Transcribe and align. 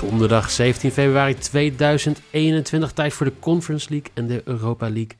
Donderdag 0.00 0.50
17 0.50 0.90
februari 0.90 1.34
2021, 1.34 2.92
tijd 2.92 3.12
voor 3.12 3.26
de 3.26 3.32
Conference 3.38 3.90
League 3.90 4.10
en 4.14 4.26
de 4.26 4.42
Europa 4.44 4.90
League. 4.90 5.16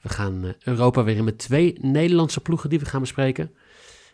We 0.00 0.08
gaan 0.08 0.44
uh, 0.44 0.50
Europa 0.64 1.04
weer 1.04 1.16
in 1.16 1.24
met 1.24 1.38
twee 1.38 1.78
Nederlandse 1.80 2.40
ploegen 2.40 2.70
die 2.70 2.78
we 2.78 2.84
gaan 2.84 3.00
bespreken. 3.00 3.50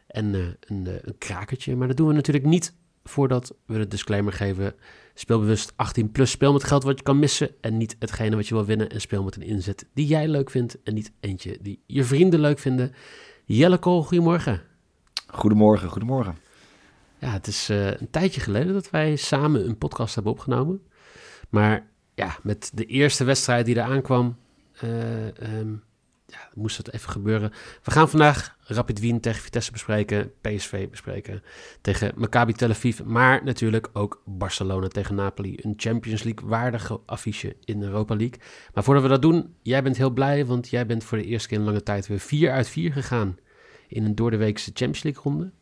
En 0.06 0.34
uh, 0.34 0.46
een, 0.60 0.84
uh, 0.86 0.92
een, 1.02 1.18
krakertje, 1.18 1.76
maar 1.76 1.88
dat 1.88 1.96
doen 1.96 2.06
we 2.08 2.14
natuurlijk 2.14 2.44
niet 2.44 2.74
voordat 3.04 3.54
we 3.66 3.78
de 3.78 3.88
disclaimer 3.88 4.32
geven. 4.32 4.74
Speelbewust 5.14 5.72
18 5.76 6.10
plus, 6.10 6.30
speel 6.30 6.52
met 6.52 6.64
geld 6.64 6.82
wat 6.82 6.98
je 6.98 7.04
kan 7.04 7.18
missen 7.18 7.50
en 7.60 7.76
niet 7.76 7.96
hetgene 7.98 8.36
wat 8.36 8.48
je 8.48 8.54
wil 8.54 8.64
winnen. 8.64 8.90
En 8.90 9.00
speel 9.00 9.22
met 9.22 9.36
een 9.36 9.42
inzet 9.42 9.86
die 9.94 10.06
jij 10.06 10.28
leuk 10.28 10.50
vindt 10.50 10.82
en 10.82 10.94
niet 10.94 11.12
eentje 11.20 11.58
die 11.60 11.82
je 11.86 12.04
vrienden 12.04 12.40
leuk 12.40 12.58
vinden. 12.58 12.92
Jelle 13.44 13.78
Kool, 13.78 14.02
goedemorgen. 14.02 14.62
Goedemorgen, 15.26 15.88
goedemorgen. 15.88 16.49
Ja, 17.20 17.30
het 17.30 17.46
is 17.46 17.70
uh, 17.70 17.86
een 17.86 18.10
tijdje 18.10 18.40
geleden 18.40 18.72
dat 18.72 18.90
wij 18.90 19.16
samen 19.16 19.68
een 19.68 19.78
podcast 19.78 20.14
hebben 20.14 20.32
opgenomen. 20.32 20.82
Maar 21.48 21.86
ja, 22.14 22.36
met 22.42 22.70
de 22.74 22.84
eerste 22.84 23.24
wedstrijd 23.24 23.66
die 23.66 23.76
er 23.76 23.82
aankwam, 23.82 24.36
uh, 24.84 25.26
um, 25.26 25.82
ja, 26.26 26.48
moest 26.54 26.76
het 26.76 26.92
even 26.92 27.10
gebeuren. 27.10 27.52
We 27.82 27.90
gaan 27.90 28.10
vandaag 28.10 28.56
Rapid 28.60 29.00
Wien 29.00 29.20
tegen 29.20 29.42
Vitesse 29.42 29.72
bespreken, 29.72 30.32
PSV 30.40 30.88
bespreken 30.88 31.42
tegen 31.80 32.12
Maccabi 32.16 32.52
Tel 32.52 32.70
Aviv, 32.70 33.00
maar 33.04 33.44
natuurlijk 33.44 33.88
ook 33.92 34.22
Barcelona 34.24 34.88
tegen 34.88 35.14
Napoli. 35.14 35.58
Een 35.60 35.74
Champions 35.76 36.22
League 36.22 36.48
waardige 36.48 37.00
affiche 37.06 37.56
in 37.64 37.80
de 37.80 37.86
Europa 37.86 38.16
League. 38.16 38.40
Maar 38.74 38.84
voordat 38.84 39.02
we 39.02 39.08
dat 39.08 39.22
doen, 39.22 39.54
jij 39.62 39.82
bent 39.82 39.96
heel 39.96 40.10
blij, 40.10 40.46
want 40.46 40.68
jij 40.68 40.86
bent 40.86 41.04
voor 41.04 41.18
de 41.18 41.24
eerste 41.24 41.48
keer 41.48 41.58
in 41.58 41.64
lange 41.64 41.82
tijd 41.82 42.06
weer 42.06 42.20
4 42.20 42.52
uit 42.52 42.68
4 42.68 42.92
gegaan 42.92 43.38
in 43.88 44.04
een 44.04 44.14
doordeweekse 44.14 44.70
Champions 44.74 45.02
League 45.02 45.22
ronde. 45.22 45.52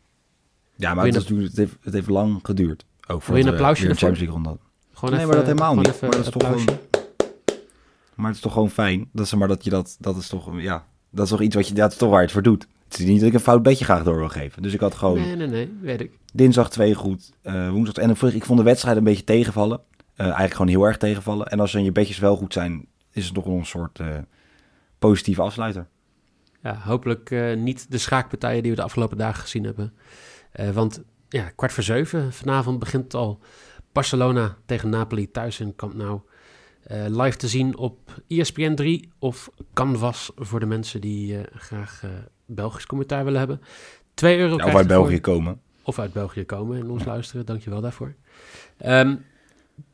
Ja, 0.79 0.93
maar 0.93 1.05
het, 1.05 1.15
is, 1.15 1.29
het, 1.29 1.57
heeft, 1.57 1.75
het 1.81 1.93
heeft 1.93 2.07
lang 2.07 2.39
geduurd. 2.43 2.85
Ook 3.07 3.21
voor 3.21 3.37
een 3.37 3.47
applausje 3.47 3.87
de? 3.87 3.95
Champions 3.95 4.19
League 4.19 4.35
ronde. 4.35 4.57
Gewoon 4.93 5.09
nee, 5.09 5.19
even, 5.19 5.27
maar 5.27 5.45
dat 5.45 5.55
helemaal 5.55 5.75
niet. 5.75 5.87
even 5.87 6.07
Maar 6.07 6.17
dat 6.17 6.25
is 6.25 6.31
toch 6.31 6.43
gewoon... 6.43 6.77
Maar 8.15 8.27
het 8.27 8.35
is 8.35 8.41
toch 8.41 8.53
gewoon 8.53 8.69
fijn. 8.69 9.09
Dat 9.13 9.25
is 9.25 9.33
maar 9.33 9.47
dat 9.47 9.63
je 9.63 9.69
dat... 9.69 9.97
Dat 9.99 10.17
is 10.17 10.27
toch... 10.27 10.61
Ja, 10.61 10.85
dat 11.09 11.25
is 11.25 11.31
toch 11.31 11.41
iets 11.41 11.55
wat 11.55 11.67
je... 11.67 11.73
Dat 11.73 11.91
is 11.91 11.97
toch 11.97 12.09
waar 12.09 12.17
je 12.17 12.23
het 12.23 12.33
voor 12.33 12.41
doet. 12.41 12.67
Het 12.87 12.99
is 12.99 13.05
niet 13.05 13.19
dat 13.19 13.27
ik 13.27 13.33
een 13.33 13.39
fout 13.39 13.63
bedje 13.63 13.83
graag 13.85 14.03
door 14.03 14.17
wil 14.17 14.29
geven. 14.29 14.61
Dus 14.61 14.73
ik 14.73 14.79
had 14.79 14.95
gewoon 14.95 15.21
Nee, 15.21 15.35
nee, 15.35 15.47
nee, 15.47 15.77
weet 15.81 16.01
ik. 16.01 16.11
dinsdag 16.33 16.69
twee 16.69 16.95
goed. 16.95 17.31
eh, 17.41 17.69
woensdag... 17.69 18.03
En 18.03 18.33
ik 18.33 18.45
vond 18.45 18.59
de 18.59 18.65
wedstrijd 18.65 18.97
een 18.97 19.03
beetje 19.03 19.23
tegenvallen. 19.23 19.79
Eh, 20.15 20.25
eigenlijk 20.25 20.53
gewoon 20.53 20.71
heel 20.71 20.83
erg 20.83 20.97
tegenvallen. 20.97 21.47
En 21.47 21.59
als 21.59 21.71
dan 21.71 21.83
je 21.83 21.91
bedjes 21.91 22.19
wel 22.19 22.35
goed 22.35 22.53
zijn... 22.53 22.85
Is 23.11 23.25
het 23.25 23.33
toch 23.33 23.45
een 23.45 23.65
soort 23.65 23.99
eh, 23.99 24.07
positieve 24.99 25.41
afsluiter. 25.41 25.87
Ja, 26.63 26.75
hopelijk 26.83 27.55
niet 27.57 27.91
de 27.91 27.97
schaakpartijen 27.97 28.61
die 28.61 28.71
we 28.71 28.77
de 28.77 28.83
afgelopen 28.83 29.17
dagen 29.17 29.41
gezien 29.41 29.63
hebben. 29.63 29.93
Eh, 30.51 30.69
want 30.69 31.01
ja, 31.29 31.49
kwart 31.55 31.71
voor 31.73 31.83
zeven 31.83 32.33
vanavond 32.33 32.79
begint 32.79 33.03
het 33.03 33.13
al. 33.13 33.39
Barcelona 33.91 34.57
tegen 34.65 34.89
Napoli 34.89 35.31
thuis 35.31 35.59
in 35.59 35.75
Camp 35.75 35.93
Nou. 35.93 36.19
Eh, 36.83 37.05
live 37.07 37.37
te 37.37 37.47
zien 37.47 37.77
op 37.77 38.21
ESPN 38.27 38.73
3 38.73 39.09
of 39.19 39.49
Canvas 39.73 40.31
voor 40.35 40.59
de 40.59 40.65
mensen 40.65 41.01
die 41.01 41.37
eh, 41.37 41.43
graag 41.55 42.03
Belgisch 42.45 42.85
commentaar 42.85 43.23
willen 43.23 43.39
hebben. 43.39 43.61
2 44.13 44.37
euro 44.39 44.49
Ja, 44.57 44.63
of 44.63 44.63
uit 44.63 44.75
voor- 44.77 44.85
België 44.85 45.19
komen. 45.21 45.61
of 45.83 45.99
uit 45.99 46.13
België 46.13 46.45
komen 46.45 46.79
en 46.79 46.89
ons 46.89 47.05
luisteren. 47.05 47.45
Dankjewel 47.45 47.81
daarvoor. 47.81 48.13
Ehm, 48.77 49.15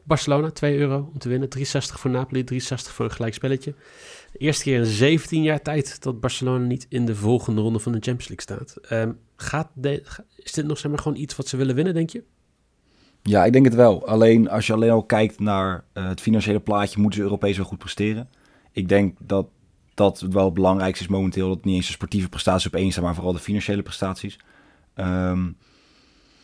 Barcelona, 0.03 0.49
2 0.49 0.77
euro 0.77 1.09
om 1.13 1.19
te 1.19 1.29
winnen. 1.29 1.49
3,60 1.57 1.63
voor 1.71 2.11
Napoli, 2.11 2.43
3,60 2.53 2.57
voor 2.67 3.05
een 3.05 3.11
gelijkspelletje. 3.11 3.73
De 4.31 4.37
eerste 4.37 4.63
keer 4.63 4.77
in 4.77 4.85
17 4.85 5.43
jaar 5.43 5.61
tijd 5.61 6.03
dat 6.03 6.19
Barcelona 6.19 6.65
niet 6.65 6.85
in 6.89 7.05
de 7.05 7.15
volgende 7.15 7.61
ronde 7.61 7.79
van 7.79 7.91
de 7.91 7.99
Champions 8.01 8.27
League 8.27 8.57
staat. 8.57 8.89
Ehm, 8.89 9.11
gaat 9.35 9.69
de, 9.73 10.03
is 10.35 10.51
dit 10.51 10.65
nog 10.65 10.77
zeg 10.77 10.91
maar, 10.91 10.99
gewoon 10.99 11.17
iets 11.17 11.35
wat 11.35 11.47
ze 11.47 11.57
willen 11.57 11.75
winnen, 11.75 11.93
denk 11.93 12.09
je? 12.09 12.23
Ja, 13.21 13.45
ik 13.45 13.53
denk 13.53 13.65
het 13.65 13.75
wel. 13.75 14.07
Alleen 14.07 14.49
als 14.49 14.67
je 14.67 14.73
alleen 14.73 14.91
al 14.91 15.03
kijkt 15.03 15.39
naar 15.39 15.83
eh, 15.93 16.07
het 16.07 16.21
financiële 16.21 16.59
plaatje, 16.59 16.99
moeten 16.99 17.19
ze 17.19 17.25
Europees 17.25 17.57
wel 17.57 17.65
goed 17.65 17.77
presteren. 17.77 18.29
Ik 18.71 18.89
denk 18.89 19.17
dat 19.19 19.47
dat 19.93 20.19
wel 20.19 20.45
het 20.45 20.53
belangrijkste 20.53 21.03
is 21.03 21.09
momenteel. 21.09 21.47
Dat 21.47 21.65
niet 21.65 21.75
eens 21.75 21.85
de 21.85 21.91
sportieve 21.91 22.29
prestaties 22.29 22.67
op 22.67 22.75
één 22.75 23.01
maar 23.01 23.15
vooral 23.15 23.33
de 23.33 23.39
financiële 23.39 23.81
prestaties. 23.81 24.39
Ehm, 24.93 25.43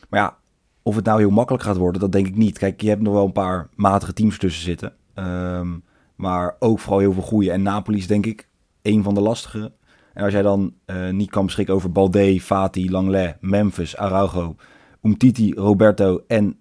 maar 0.09 0.19
ja, 0.19 0.37
of 0.83 0.95
het 0.95 1.05
nou 1.05 1.19
heel 1.19 1.29
makkelijk 1.29 1.63
gaat 1.63 1.77
worden, 1.77 2.01
dat 2.01 2.11
denk 2.11 2.27
ik 2.27 2.35
niet. 2.35 2.57
Kijk, 2.57 2.81
je 2.81 2.89
hebt 2.89 3.01
nog 3.01 3.13
wel 3.13 3.25
een 3.25 3.31
paar 3.31 3.69
matige 3.75 4.13
teams 4.13 4.37
tussen 4.37 4.63
zitten. 4.63 4.93
Ehm, 5.13 5.69
maar 6.15 6.55
ook 6.59 6.79
vooral 6.79 6.99
heel 6.99 7.13
veel 7.13 7.21
goede. 7.21 7.51
En 7.51 7.61
Napoli 7.61 7.97
is 7.97 8.07
denk 8.07 8.25
ik 8.25 8.47
een 8.81 9.03
van 9.03 9.13
de 9.13 9.21
lastigere. 9.21 9.71
En 10.13 10.23
als 10.23 10.33
jij 10.33 10.41
dan 10.41 10.73
eh, 10.85 11.09
niet 11.09 11.29
kan 11.29 11.45
beschikken 11.45 11.75
over 11.75 11.91
Balde, 11.91 12.41
Fati, 12.41 12.91
Langlais, 12.91 13.33
Memphis, 13.39 13.97
Araujo, 13.97 14.55
Umtiti, 15.01 15.53
Roberto 15.53 16.23
en 16.27 16.59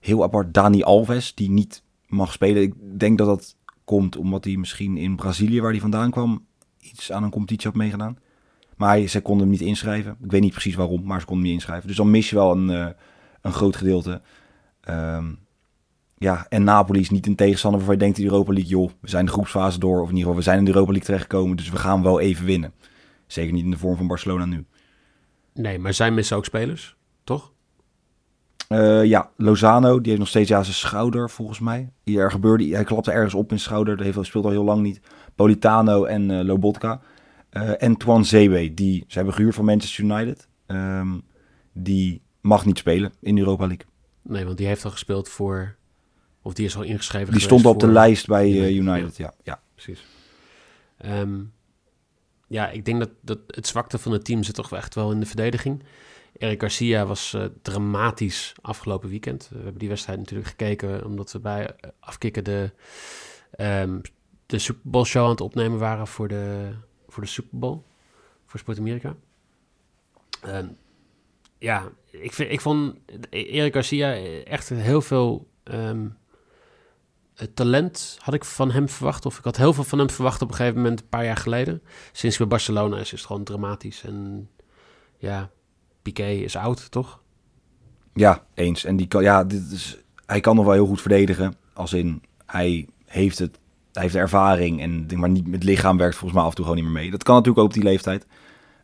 heel 0.00 0.22
apart 0.22 0.54
Dani 0.54 0.82
Alves, 0.82 1.34
die 1.34 1.50
niet 1.50 1.82
mag 2.06 2.32
spelen. 2.32 2.62
Ik 2.62 2.74
denk 2.98 3.18
dat 3.18 3.26
dat 3.26 3.56
komt 3.84 4.16
omdat 4.16 4.44
hij 4.44 4.56
misschien 4.56 4.96
in 4.96 5.16
Brazilië, 5.16 5.60
waar 5.60 5.70
hij 5.70 5.80
vandaan 5.80 6.10
kwam, 6.10 6.46
iets 6.80 7.12
aan 7.12 7.22
een 7.22 7.30
competitie 7.30 7.68
had 7.68 7.76
meegedaan. 7.76 8.18
Maar 8.76 8.88
hij, 8.88 9.06
ze 9.06 9.20
konden 9.20 9.42
hem 9.42 9.50
niet 9.50 9.66
inschrijven. 9.66 10.16
Ik 10.22 10.30
weet 10.30 10.40
niet 10.40 10.52
precies 10.52 10.74
waarom, 10.74 11.04
maar 11.04 11.20
ze 11.20 11.26
konden 11.26 11.44
hem 11.44 11.52
niet 11.52 11.60
inschrijven. 11.60 11.88
Dus 11.88 11.96
dan 11.96 12.10
mis 12.10 12.30
je 12.30 12.36
wel 12.36 12.52
een, 12.52 12.70
eh, 12.70 12.86
een 13.40 13.52
groot 13.52 13.76
gedeelte. 13.76 14.20
Ehm, 14.80 15.32
ja, 16.18 16.46
en 16.48 16.64
Napoli 16.64 17.00
is 17.00 17.10
niet 17.10 17.26
een 17.26 17.34
tegenstander 17.34 17.78
waarvan 17.78 17.98
je 17.98 18.04
denkt 18.04 18.18
in 18.18 18.24
de 18.24 18.30
Europa 18.30 18.52
League, 18.52 18.70
joh, 18.70 18.90
we 19.00 19.08
zijn 19.08 19.26
de 19.26 19.32
groepsfase 19.32 19.78
door. 19.78 20.00
Of 20.00 20.08
in 20.08 20.16
ieder 20.16 20.18
geval, 20.18 20.36
we 20.36 20.42
zijn 20.42 20.58
in 20.58 20.64
de 20.64 20.70
Europa 20.70 20.90
League 20.90 21.06
terechtgekomen, 21.06 21.56
dus 21.56 21.70
we 21.70 21.76
gaan 21.76 22.02
wel 22.02 22.20
even 22.20 22.44
winnen. 22.44 22.72
Zeker 23.26 23.52
niet 23.52 23.64
in 23.64 23.70
de 23.70 23.78
vorm 23.78 23.96
van 23.96 24.06
Barcelona 24.06 24.44
nu. 24.44 24.64
Nee, 25.54 25.78
maar 25.78 25.94
zij 25.94 26.10
missen 26.10 26.36
ook 26.36 26.44
spelers, 26.44 26.96
toch? 27.24 27.52
Eh, 28.68 29.04
ja, 29.04 29.30
Lozano, 29.36 29.96
die 29.96 30.06
heeft 30.06 30.18
nog 30.18 30.28
steeds 30.28 30.48
ja, 30.48 30.62
zijn 30.62 30.74
schouder 30.74 31.30
volgens 31.30 31.58
mij. 31.58 31.90
Hier 32.04 32.22
er 32.22 32.30
gebeurde, 32.30 32.64
hij 32.64 32.84
klapte 32.84 33.10
ergens 33.10 33.34
op 33.34 33.42
in 33.42 33.48
zijn 33.48 33.60
schouder. 33.60 33.96
Dat 33.96 34.04
heeft, 34.04 34.26
speelt 34.26 34.44
al 34.44 34.50
heel 34.50 34.64
lang 34.64 34.82
niet. 34.82 35.00
Politano 35.34 36.04
en 36.04 36.30
eh, 36.30 36.44
Lobotka. 36.44 37.00
Eh, 37.50 37.82
en 37.82 37.96
Twan 37.96 38.24
Zewe, 38.24 38.74
die 38.74 39.04
ze 39.06 39.16
hebben 39.16 39.34
gehuurd 39.34 39.54
van 39.54 39.64
Manchester 39.64 40.04
United. 40.04 40.48
Ehm, 40.66 41.18
die 41.72 42.22
mag 42.48 42.64
niet 42.64 42.78
spelen 42.78 43.12
in 43.20 43.34
de 43.34 43.40
Europa 43.40 43.66
League. 43.66 43.86
Nee, 44.22 44.44
want 44.44 44.56
die 44.56 44.66
heeft 44.66 44.84
al 44.84 44.90
gespeeld 44.90 45.28
voor... 45.28 45.76
Of 46.42 46.54
die 46.54 46.66
is 46.66 46.76
al 46.76 46.82
ingeschreven 46.82 47.32
Die 47.32 47.42
stond 47.42 47.66
op 47.66 47.80
de 47.80 47.86
lijst 47.86 48.26
bij 48.26 48.44
eh, 48.44 48.76
United. 48.76 49.16
Ja. 49.16 49.34
Ja. 49.42 49.60
precies. 49.74 50.04
Ehm, 50.98 51.40
ja, 52.46 52.70
ik 52.70 52.84
denk 52.84 52.98
dat, 52.98 53.10
dat 53.20 53.38
het 53.46 53.66
zwakte 53.66 53.98
van 53.98 54.12
het 54.12 54.24
team 54.24 54.42
zit 54.42 54.54
toch 54.54 54.72
echt 54.72 54.94
wel 54.94 55.10
in 55.10 55.20
de 55.20 55.26
verdediging. 55.26 55.82
Eric 56.38 56.60
Garcia 56.60 57.06
was 57.06 57.34
eh, 57.34 57.44
dramatisch 57.62 58.54
afgelopen 58.60 59.08
weekend. 59.08 59.48
We 59.50 59.56
hebben 59.56 59.78
die 59.78 59.88
wedstrijd 59.88 60.18
natuurlijk 60.18 60.48
gekeken 60.48 61.04
omdat 61.04 61.32
we 61.32 61.38
bij 61.38 61.66
eh, 61.66 61.90
afkikken 62.00 62.44
de, 62.44 62.70
ehm, 63.50 64.00
de 64.46 64.58
Super 64.58 64.82
Bowl 64.90 65.04
show 65.04 65.24
aan 65.24 65.30
het 65.30 65.40
opnemen 65.40 65.78
waren 65.78 66.06
voor 66.06 66.28
de, 66.28 66.70
voor 67.08 67.22
de 67.22 67.28
Super 67.28 67.58
Bowl. 67.58 67.82
Voor 68.46 68.60
Sport 68.60 68.78
Amerika. 68.78 69.16
Ehm, 70.42 70.66
ja, 71.58 71.88
ik, 72.10 72.32
vind, 72.32 72.52
ik 72.52 72.60
vond 72.60 72.94
Eric 73.30 73.74
Garcia 73.74 74.14
echt 74.44 74.68
heel 74.68 75.00
veel 75.00 75.48
ehm, 75.64 76.06
eh, 77.38 77.46
talent 77.54 78.18
had 78.20 78.34
ik 78.34 78.44
van 78.44 78.70
hem 78.70 78.88
verwacht. 78.88 79.26
Of 79.26 79.38
ik 79.38 79.44
had 79.44 79.56
heel 79.56 79.72
veel 79.72 79.84
van 79.84 79.98
hem 79.98 80.10
verwacht 80.10 80.42
op 80.42 80.48
een 80.48 80.54
gegeven 80.54 80.76
moment, 80.76 81.00
een 81.00 81.08
paar 81.08 81.24
jaar 81.24 81.36
geleden. 81.36 81.82
Sinds 82.12 82.36
bij 82.36 82.46
Barcelona 82.46 82.96
is, 82.96 83.02
is 83.02 83.10
het 83.10 83.26
gewoon 83.26 83.44
dramatisch. 83.44 84.02
En 84.04 84.48
ja, 85.18 85.50
Piqué 86.02 86.28
is 86.28 86.56
oud, 86.56 86.90
toch? 86.90 87.20
Ja, 88.14 88.44
eens. 88.54 88.84
En 88.84 88.96
die 88.96 89.06
kan, 89.06 89.22
ja, 89.22 89.44
dit 89.44 89.70
is, 89.70 89.98
hij 90.26 90.40
kan 90.40 90.56
nog 90.56 90.64
wel 90.64 90.74
heel 90.74 90.86
goed 90.86 91.00
verdedigen. 91.00 91.54
Als 91.72 91.92
in, 91.92 92.22
hij 92.46 92.88
heeft, 93.04 93.38
het, 93.38 93.58
hij 93.92 94.02
heeft 94.02 94.14
de 94.14 94.20
ervaring. 94.20 94.80
En, 94.80 95.06
maar 95.18 95.30
niet 95.30 95.44
met 95.44 95.54
het 95.54 95.64
lichaam 95.64 95.96
werkt 95.96 96.16
volgens 96.16 96.34
mij 96.34 96.42
af 96.42 96.48
en 96.48 96.56
toe 96.56 96.64
gewoon 96.64 96.82
niet 96.82 96.92
meer 96.92 97.02
mee. 97.02 97.10
Dat 97.10 97.22
kan 97.22 97.34
natuurlijk 97.34 97.60
ook 97.62 97.68
op 97.68 97.74
die 97.74 97.90
leeftijd. 97.90 98.26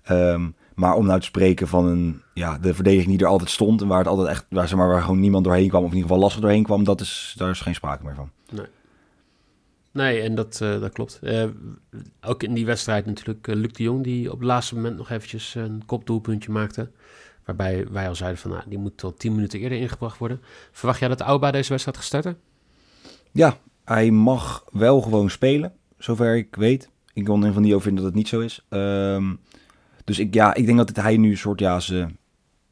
Ehm, 0.02 0.48
Maar 0.74 0.94
om 0.94 1.06
nou 1.06 1.20
te 1.20 1.26
spreken 1.26 1.68
van 1.68 1.86
een, 1.86 2.22
ja, 2.34 2.58
de 2.58 2.74
verdediging 2.74 3.10
die 3.10 3.26
er 3.26 3.32
altijd 3.32 3.50
stond 3.50 3.82
en 3.82 3.88
waar 3.88 3.98
het 3.98 4.06
altijd 4.06 4.28
echt, 4.28 4.46
waar, 4.48 4.68
zeg 4.68 4.78
maar, 4.78 4.88
waar 4.88 5.02
gewoon 5.02 5.20
niemand 5.20 5.44
doorheen 5.44 5.68
kwam, 5.68 5.84
of 5.84 5.90
in 5.90 5.94
ieder 5.94 6.08
geval 6.08 6.22
lastig 6.22 6.42
doorheen 6.42 6.62
kwam, 6.62 6.84
dat 6.84 7.00
is, 7.00 7.34
daar 7.36 7.50
is 7.50 7.60
geen 7.60 7.74
sprake 7.74 8.04
meer 8.04 8.14
van. 8.14 8.30
Nee. 8.50 8.66
Nee, 9.92 10.20
en 10.20 10.34
dat, 10.34 10.60
uh, 10.62 10.80
dat 10.80 10.92
klopt. 10.92 11.18
Uh, 11.22 11.44
ook 12.20 12.42
in 12.42 12.54
die 12.54 12.66
wedstrijd 12.66 13.06
natuurlijk 13.06 13.46
uh, 13.46 13.54
Luc 13.54 13.72
de 13.72 13.82
Jong, 13.82 14.04
die 14.04 14.32
op 14.32 14.38
het 14.38 14.46
laatste 14.46 14.74
moment 14.74 14.96
nog 14.96 15.10
eventjes 15.10 15.54
een 15.54 15.82
kopdoelpuntje 15.86 16.50
maakte. 16.50 16.90
Waarbij 17.44 17.86
wij 17.90 18.08
al 18.08 18.14
zeiden 18.14 18.40
van, 18.40 18.50
nou, 18.50 18.62
die 18.68 18.78
moet 18.78 18.96
tot 18.96 19.18
tien 19.18 19.34
minuten 19.34 19.60
eerder 19.60 19.78
ingebracht 19.78 20.18
worden. 20.18 20.40
Verwacht 20.72 20.98
jij 20.98 21.08
dat 21.08 21.20
Auba 21.20 21.50
deze 21.50 21.68
wedstrijd 21.68 21.96
gaat 21.96 22.06
starten? 22.06 22.38
Ja, 23.32 23.58
hij 23.84 24.10
mag 24.10 24.64
wel 24.72 25.00
gewoon 25.00 25.30
spelen, 25.30 25.72
zover 25.98 26.36
ik 26.36 26.56
weet. 26.56 26.90
Ik 27.12 27.24
kon 27.24 27.44
er 27.44 27.52
van 27.52 27.62
die 27.62 27.72
over 27.72 27.86
vinden 27.86 28.04
dat 28.04 28.12
het 28.12 28.22
niet 28.22 28.30
zo 28.30 28.40
is. 28.40 28.64
Um, 28.70 29.40
dus 30.04 30.18
ik, 30.18 30.34
ja, 30.34 30.54
ik 30.54 30.66
denk 30.66 30.78
dat 30.78 30.88
het, 30.88 31.00
hij 31.00 31.16
nu 31.16 31.30
een 31.30 31.36
soort 31.36 31.60
ja, 31.60 31.80
zijn 31.80 32.18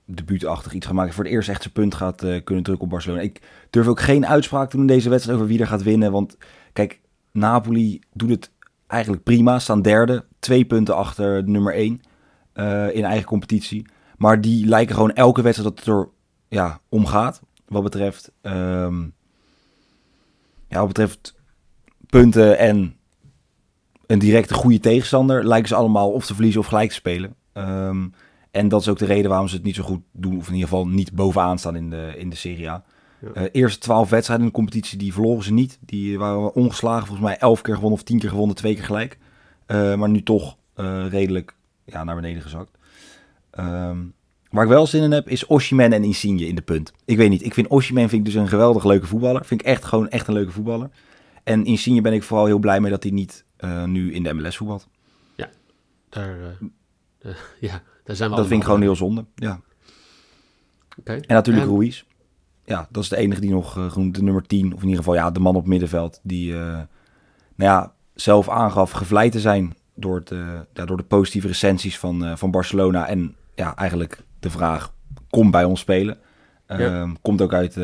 debuutachtig 0.04 0.72
iets 0.72 0.86
gaat 0.86 0.94
maken. 0.94 1.14
Voor 1.14 1.24
het 1.24 1.32
eerst 1.32 1.48
echt 1.48 1.62
zijn 1.62 1.74
punt 1.74 1.94
gaat 1.94 2.24
uh, 2.24 2.44
kunnen 2.44 2.64
drukken 2.64 2.84
op 2.84 2.90
Barcelona. 2.90 3.20
Ik 3.20 3.40
durf 3.70 3.86
ook 3.86 4.00
geen 4.00 4.26
uitspraak 4.26 4.70
te 4.70 4.76
doen 4.76 4.88
in 4.88 4.94
deze 4.94 5.08
wedstrijd 5.08 5.38
over 5.38 5.50
wie 5.50 5.60
er 5.60 5.66
gaat 5.66 5.82
winnen. 5.82 6.12
Want 6.12 6.36
kijk, 6.72 7.00
Napoli 7.32 8.00
doet 8.12 8.30
het 8.30 8.50
eigenlijk 8.86 9.22
prima. 9.22 9.58
Staan 9.58 9.82
derde, 9.82 10.24
twee 10.38 10.64
punten 10.64 10.96
achter 10.96 11.48
nummer 11.48 11.74
één 11.74 12.00
uh, 12.54 12.94
in 12.94 13.04
eigen 13.04 13.26
competitie. 13.26 13.86
Maar 14.16 14.40
die 14.40 14.66
lijken 14.66 14.94
gewoon 14.94 15.12
elke 15.12 15.42
wedstrijd 15.42 15.76
dat 15.76 15.86
het 15.86 15.94
er 15.94 16.08
ja, 16.48 16.80
om 16.88 17.06
gaat. 17.06 17.40
Wat 17.66 17.82
betreft, 17.82 18.32
um, 18.42 19.14
ja, 20.68 20.78
wat 20.78 20.86
betreft 20.86 21.34
punten 22.06 22.58
en 22.58 22.96
een 24.12 24.18
directe 24.18 24.54
goede 24.54 24.80
tegenstander, 24.80 25.46
lijken 25.46 25.68
ze 25.68 25.74
allemaal 25.74 26.10
of 26.10 26.26
te 26.26 26.34
verliezen 26.34 26.60
of 26.60 26.66
gelijk 26.66 26.88
te 26.88 26.94
spelen. 26.94 27.34
Um, 27.52 28.14
en 28.50 28.68
dat 28.68 28.80
is 28.80 28.88
ook 28.88 28.98
de 28.98 29.04
reden 29.04 29.30
waarom 29.30 29.48
ze 29.48 29.54
het 29.54 29.64
niet 29.64 29.74
zo 29.74 29.82
goed 29.82 30.00
doen, 30.12 30.38
of 30.38 30.46
in 30.46 30.54
ieder 30.54 30.68
geval 30.68 30.86
niet 30.86 31.12
bovenaan 31.12 31.58
staan 31.58 31.76
in 31.76 31.90
de, 31.90 32.14
in 32.16 32.30
de 32.30 32.36
Serie 32.36 32.70
A. 32.70 32.84
Ja. 33.20 33.42
Uh, 33.42 33.48
eerste 33.52 33.78
twaalf 33.78 34.10
wedstrijden 34.10 34.46
in 34.46 34.52
de 34.52 34.58
competitie, 34.58 34.98
die 34.98 35.12
verloren 35.12 35.44
ze 35.44 35.52
niet. 35.52 35.78
Die 35.80 36.18
waren 36.18 36.54
ongeslagen, 36.54 37.06
volgens 37.06 37.26
mij 37.26 37.38
elf 37.38 37.60
keer 37.60 37.74
gewonnen 37.74 37.98
of 37.98 38.04
tien 38.04 38.18
keer 38.18 38.28
gewonnen, 38.28 38.56
twee 38.56 38.74
keer 38.74 38.84
gelijk. 38.84 39.18
Uh, 39.66 39.94
maar 39.94 40.08
nu 40.08 40.22
toch 40.22 40.56
uh, 40.76 41.04
redelijk 41.08 41.54
ja, 41.84 42.04
naar 42.04 42.14
beneden 42.14 42.42
gezakt. 42.42 42.70
Um, 43.58 44.12
waar 44.50 44.62
ik 44.64 44.70
wel 44.70 44.86
zin 44.86 45.02
in 45.02 45.12
heb, 45.12 45.28
is 45.28 45.46
Oshiman 45.46 45.92
en 45.92 46.04
Insigne 46.04 46.46
in 46.46 46.54
de 46.54 46.62
punt. 46.62 46.92
Ik 47.04 47.16
weet 47.16 47.30
niet, 47.30 47.44
ik 47.44 47.54
vind 47.54 47.68
Oshiman 47.68 48.08
vind 48.08 48.26
ik 48.26 48.32
dus 48.32 48.42
een 48.42 48.48
geweldig 48.48 48.84
leuke 48.84 49.06
voetballer. 49.06 49.44
Vind 49.44 49.60
ik 49.60 49.66
echt 49.66 49.84
gewoon 49.84 50.08
echt 50.08 50.28
een 50.28 50.34
leuke 50.34 50.52
voetballer. 50.52 50.90
En 51.44 51.64
Insigne 51.64 52.00
ben 52.00 52.12
ik 52.12 52.22
vooral 52.22 52.46
heel 52.46 52.58
blij 52.58 52.80
mee 52.80 52.90
dat 52.90 53.02
hij 53.02 53.12
niet 53.12 53.44
uh, 53.64 53.84
nu 53.84 54.12
in 54.12 54.22
de 54.22 54.32
MLS 54.32 54.56
voetbalt. 54.56 54.88
Ja, 55.34 55.48
daar, 56.08 56.36
uh, 57.22 57.34
ja, 57.70 57.82
daar 58.04 58.16
zijn 58.16 58.30
we 58.30 58.36
Dat 58.36 58.46
vind 58.46 58.60
ik 58.60 58.66
gewoon 58.66 58.80
heel 58.80 58.96
zonde, 58.96 59.24
ja. 59.34 59.60
Okay. 60.98 61.16
En 61.16 61.34
natuurlijk 61.34 61.66
en... 61.66 61.72
Ruiz. 61.72 62.04
Ja, 62.64 62.88
dat 62.90 63.02
is 63.02 63.08
de 63.08 63.16
enige 63.16 63.40
die 63.40 63.50
nog 63.50 63.72
genoemd, 63.72 64.14
de 64.14 64.22
nummer 64.22 64.46
10. 64.46 64.66
Of 64.66 64.80
in 64.80 64.88
ieder 64.88 64.98
geval 65.04 65.14
ja, 65.14 65.30
de 65.30 65.40
man 65.40 65.56
op 65.56 65.66
middenveld. 65.66 66.20
Die 66.22 66.52
nou 66.54 66.86
ja, 67.56 67.94
zelf 68.14 68.48
aangaf 68.48 68.90
gevleid 68.90 69.32
te 69.32 69.40
zijn 69.40 69.74
door, 69.94 70.16
het, 70.16 70.30
ja, 70.72 70.84
door 70.84 70.96
de 70.96 71.02
positieve 71.02 71.46
recensies 71.46 71.98
van, 71.98 72.38
van 72.38 72.50
Barcelona. 72.50 73.08
En 73.08 73.36
ja, 73.54 73.76
eigenlijk 73.76 74.22
de 74.40 74.50
vraag, 74.50 74.94
kom 75.30 75.50
bij 75.50 75.64
ons 75.64 75.80
spelen. 75.80 76.18
Ja. 76.66 76.78
Ehm, 76.78 77.14
komt 77.22 77.42
ook 77.42 77.52
uit, 77.52 77.76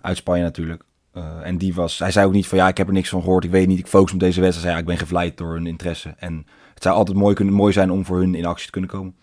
uit 0.00 0.16
Spanje 0.16 0.42
natuurlijk. 0.42 0.84
Uh, 1.16 1.46
en 1.46 1.58
die 1.58 1.74
was, 1.74 1.98
hij 1.98 2.10
zei 2.10 2.26
ook 2.26 2.32
niet 2.32 2.46
van 2.46 2.58
ja, 2.58 2.68
ik 2.68 2.76
heb 2.76 2.86
er 2.86 2.92
niks 2.92 3.08
van 3.08 3.22
gehoord, 3.22 3.44
ik 3.44 3.50
weet 3.50 3.66
niet, 3.66 3.78
ik 3.78 3.86
focus 3.86 4.12
op 4.12 4.20
deze 4.20 4.40
wedstrijd. 4.40 4.52
Hij 4.52 4.62
zei 4.62 4.72
ja, 4.74 4.80
ik 4.80 4.86
ben 4.86 5.06
gevleid 5.06 5.36
door 5.36 5.52
hun 5.52 5.66
interesse. 5.66 6.14
En 6.18 6.46
het 6.74 6.82
zou 6.82 6.94
altijd 6.96 7.16
mooi, 7.16 7.34
kunnen, 7.34 7.54
mooi 7.54 7.72
zijn 7.72 7.90
om 7.90 8.04
voor 8.04 8.18
hun 8.18 8.34
in 8.34 8.44
actie 8.44 8.66
te 8.66 8.72
kunnen 8.72 8.90
komen. 8.90 9.14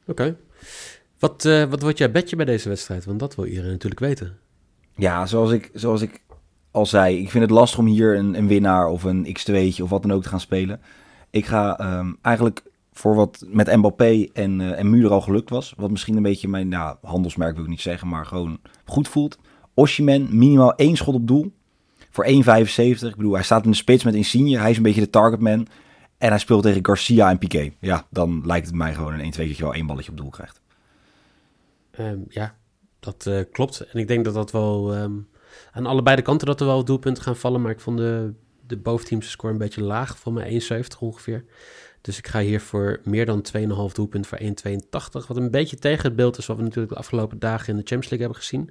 Oké. 0.00 0.10
Okay. 0.10 0.36
Wat, 1.18 1.44
uh, 1.44 1.64
wat 1.64 1.82
wordt 1.82 1.98
jouw 1.98 2.10
bedje 2.10 2.36
bij 2.36 2.44
deze 2.44 2.68
wedstrijd? 2.68 3.04
Want 3.04 3.18
dat 3.18 3.34
wil 3.34 3.46
iedereen 3.46 3.70
natuurlijk 3.70 4.00
weten. 4.00 4.38
Ja, 4.96 5.26
zoals 5.26 5.50
ik, 5.50 5.70
zoals 5.72 6.02
ik 6.02 6.22
al 6.70 6.86
zei, 6.86 7.18
ik 7.18 7.30
vind 7.30 7.44
het 7.44 7.52
lastig 7.52 7.78
om 7.78 7.86
hier 7.86 8.16
een, 8.16 8.38
een 8.38 8.48
winnaar 8.48 8.88
of 8.88 9.02
een 9.04 9.26
x2'tje 9.38 9.82
of 9.82 9.90
wat 9.90 10.02
dan 10.02 10.12
ook 10.12 10.22
te 10.22 10.28
gaan 10.28 10.40
spelen. 10.40 10.80
Ik 11.30 11.46
ga 11.46 11.98
um, 11.98 12.18
eigenlijk 12.22 12.62
voor 12.92 13.14
wat 13.14 13.44
met 13.46 13.76
Mbappé 13.76 14.26
en, 14.32 14.60
uh, 14.60 14.78
en 14.78 14.90
Muur 14.90 15.10
al 15.10 15.20
gelukt 15.20 15.50
was, 15.50 15.74
wat 15.76 15.90
misschien 15.90 16.16
een 16.16 16.22
beetje 16.22 16.48
mijn 16.48 16.68
nou, 16.68 16.96
handelsmerk 17.02 17.54
wil 17.54 17.64
ik 17.64 17.70
niet 17.70 17.80
zeggen, 17.80 18.08
maar 18.08 18.26
gewoon 18.26 18.60
goed 18.84 19.08
voelt 19.08 19.38
Oshiman 19.76 20.26
minimaal 20.30 20.74
één 20.74 20.96
schot 20.96 21.14
op 21.14 21.26
doel 21.26 21.52
voor 22.10 22.26
1,75. 22.26 22.30
Ik 22.76 23.16
bedoel, 23.16 23.32
hij 23.32 23.42
staat 23.42 23.64
in 23.64 23.70
de 23.70 23.76
spits 23.76 24.04
met 24.04 24.14
Insigne. 24.14 24.58
Hij 24.58 24.70
is 24.70 24.76
een 24.76 24.82
beetje 24.82 25.00
de 25.00 25.10
targetman. 25.10 25.66
En 26.18 26.28
hij 26.28 26.38
speelt 26.38 26.62
tegen 26.62 26.86
Garcia 26.86 27.30
en 27.30 27.38
Piqué. 27.38 27.72
Ja, 27.80 28.06
dan 28.10 28.42
lijkt 28.44 28.66
het 28.66 28.74
mij 28.74 28.94
gewoon 28.94 29.12
een 29.12 29.20
1 29.20 29.30
2 29.30 29.48
dat 29.48 29.56
je 29.56 29.62
wel 29.62 29.74
één 29.74 29.86
balletje 29.86 30.10
op 30.10 30.16
doel 30.16 30.30
krijgt. 30.30 30.60
Um, 32.00 32.24
ja, 32.28 32.56
dat 33.00 33.24
uh, 33.28 33.40
klopt. 33.52 33.80
En 33.80 33.98
ik 33.98 34.08
denk 34.08 34.24
dat 34.24 34.34
dat 34.34 34.50
wel 34.50 34.96
um, 34.96 35.28
aan 35.72 35.86
allebei 35.86 36.16
de 36.16 36.22
kanten 36.22 36.46
dat 36.46 36.60
er 36.60 36.66
wel 36.66 36.84
doelpunten 36.84 37.22
gaan 37.22 37.36
vallen. 37.36 37.62
Maar 37.62 37.70
ik 37.70 37.80
vond 37.80 37.98
de, 37.98 38.32
de 38.66 38.76
boventeams 38.76 39.30
score 39.30 39.52
een 39.52 39.58
beetje 39.58 39.82
laag. 39.82 40.18
Voor 40.18 40.32
mij 40.32 40.62
1,70 40.72 40.98
ongeveer. 41.00 41.44
Dus 42.00 42.18
ik 42.18 42.26
ga 42.26 42.40
hier 42.40 42.60
voor 42.60 43.00
meer 43.04 43.26
dan 43.26 43.44
2,5 43.56 43.62
doelpunten 43.92 44.24
voor 44.24 44.38
1,82. 44.38 45.26
Wat 45.26 45.36
een 45.36 45.50
beetje 45.50 45.76
tegen 45.76 46.04
het 46.04 46.16
beeld 46.16 46.38
is 46.38 46.46
wat 46.46 46.56
we 46.56 46.62
natuurlijk 46.62 46.92
de 46.92 46.98
afgelopen 46.98 47.38
dagen 47.38 47.68
in 47.68 47.76
de 47.76 47.86
Champions 47.86 48.08
League 48.10 48.26
hebben 48.26 48.44
gezien. 48.44 48.70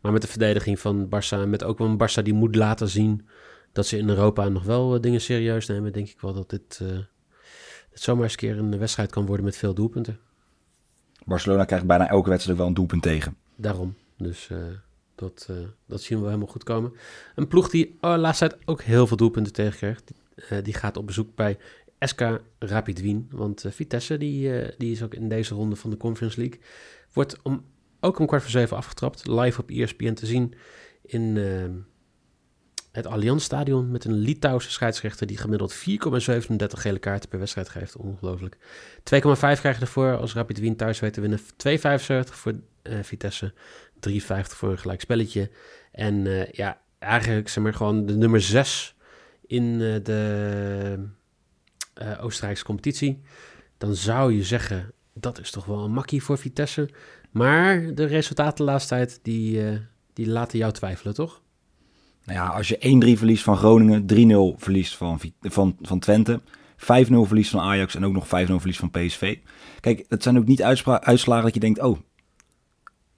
Maar 0.00 0.12
met 0.12 0.22
de 0.22 0.28
verdediging 0.28 0.80
van 0.80 1.06
Barça 1.06 1.38
en 1.38 1.50
met 1.50 1.64
ook 1.64 1.78
wel 1.78 1.88
een 1.88 2.00
Barça 2.02 2.22
die 2.22 2.34
moet 2.34 2.56
laten 2.56 2.88
zien 2.88 3.26
dat 3.72 3.86
ze 3.86 3.98
in 3.98 4.08
Europa 4.08 4.48
nog 4.48 4.62
wel 4.62 4.94
uh, 4.94 5.00
dingen 5.00 5.20
serieus 5.20 5.66
nemen, 5.66 5.92
denk 5.92 6.08
ik 6.08 6.20
wel 6.20 6.32
dat 6.32 6.50
dit, 6.50 6.78
uh, 6.82 6.88
dit 7.90 8.00
zomaar 8.00 8.22
eens 8.22 8.32
een 8.32 8.38
keer 8.38 8.58
een 8.58 8.78
wedstrijd 8.78 9.10
kan 9.10 9.26
worden 9.26 9.44
met 9.44 9.56
veel 9.56 9.74
doelpunten. 9.74 10.18
Barcelona 11.24 11.64
krijgt 11.64 11.86
bijna 11.86 12.08
elke 12.08 12.28
wedstrijd 12.28 12.58
wel 12.58 12.66
een 12.66 12.74
doelpunt 12.74 13.02
tegen. 13.02 13.36
Daarom. 13.56 13.94
Dus 14.16 14.48
uh, 14.52 14.58
dat, 15.14 15.48
dat 15.86 16.02
zien 16.02 16.18
we 16.18 16.24
helemaal 16.26 16.46
goed 16.46 16.64
komen. 16.64 16.92
Een 17.34 17.48
ploeg 17.48 17.70
die 17.70 17.98
oh, 18.00 18.16
laatst 18.16 18.38
tijd 18.38 18.56
ook 18.64 18.82
heel 18.82 19.06
veel 19.06 19.16
doelpunten 19.16 19.52
tegenkrijgt. 19.52 20.12
die 20.62 20.74
gaat 20.74 20.96
op 20.96 21.06
bezoek 21.06 21.34
bij 21.34 21.58
SK 21.98 22.40
Rapid 22.58 23.00
Wien. 23.00 23.28
Want 23.30 23.64
Vitesse, 23.68 24.18
die, 24.18 24.52
die 24.76 24.92
is 24.92 25.02
ook 25.02 25.14
in 25.14 25.28
deze 25.28 25.54
ronde 25.54 25.76
van 25.76 25.90
de 25.90 25.96
Conference 25.96 26.40
League, 26.40 26.60
wordt 27.12 27.42
om 27.42 27.64
ook 28.00 28.18
om 28.18 28.26
kwart 28.26 28.42
voor 28.42 28.50
zeven 28.50 28.76
afgetrapt. 28.76 29.26
Live 29.26 29.60
op 29.60 29.70
ESPN 29.70 30.12
te 30.12 30.26
zien 30.26 30.54
in 31.02 31.36
uh, 31.36 31.64
het 32.92 33.06
Allianz 33.06 33.44
Stadion 33.44 33.90
met 33.90 34.04
een 34.04 34.12
Litouwse 34.12 34.70
scheidsrechter 34.70 35.26
die 35.26 35.36
gemiddeld 35.36 35.74
4,37 35.74 35.78
gele 36.58 36.98
kaarten 36.98 37.28
per 37.28 37.38
wedstrijd 37.38 37.68
geeft. 37.68 37.96
Ongelooflijk. 37.96 38.56
2,5 38.56 38.60
krijg 39.02 39.62
je 39.62 39.80
ervoor 39.80 40.16
als 40.16 40.34
Rapid 40.34 40.58
Wien 40.58 40.76
thuis 40.76 41.00
weet 41.00 41.12
te 41.12 41.20
winnen. 41.20 41.38
2,75 41.40 41.44
voor 42.34 42.54
uh, 42.82 42.98
Vitesse. 43.02 43.52
3,50 44.08 44.16
voor 44.26 44.70
een 44.70 44.78
gelijk 44.78 45.00
spelletje. 45.00 45.50
En 45.92 46.14
uh, 46.14 46.50
ja, 46.50 46.80
eigenlijk 46.98 47.48
zeg 47.48 47.62
maar 47.62 47.74
gewoon 47.74 48.06
de 48.06 48.16
nummer 48.16 48.40
6 48.40 48.96
in 49.46 49.64
uh, 49.64 49.94
de 50.02 51.08
Oostenrijkse 52.20 52.64
competitie. 52.64 53.20
Dan 53.78 53.94
zou 53.94 54.32
je 54.32 54.44
zeggen, 54.44 54.92
dat 55.14 55.38
is 55.38 55.50
toch 55.50 55.64
wel 55.64 55.84
een 55.84 55.92
makkie 55.92 56.22
voor 56.22 56.38
Vitesse. 56.38 56.88
Maar 57.30 57.94
de 57.94 58.04
resultaten 58.04 58.64
de 58.64 58.70
laatste 58.70 58.94
tijd, 58.94 59.18
die, 59.22 59.62
uh, 59.62 59.78
die 60.12 60.28
laten 60.28 60.58
jou 60.58 60.72
twijfelen, 60.72 61.14
toch? 61.14 61.42
Nou 62.24 62.38
ja, 62.38 62.46
als 62.46 62.68
je 62.68 63.14
1-3 63.14 63.18
verliest 63.18 63.42
van 63.42 63.56
Groningen, 63.56 64.02
3-0 64.02 64.58
verliest 64.60 64.96
van, 64.96 65.20
van, 65.40 65.76
van 65.80 65.98
Twente, 65.98 66.40
5-0 66.76 66.82
verliest 66.82 67.50
van 67.50 67.60
Ajax 67.60 67.94
en 67.94 68.04
ook 68.04 68.12
nog 68.12 68.26
5-0 68.26 68.28
verliest 68.28 68.78
van 68.78 68.90
PSV. 68.90 69.38
Kijk, 69.80 70.04
het 70.08 70.22
zijn 70.22 70.38
ook 70.38 70.46
niet 70.46 70.62
uitslagen 70.62 71.44
dat 71.44 71.54
je 71.54 71.60
denkt, 71.60 71.80
oh, 71.80 71.98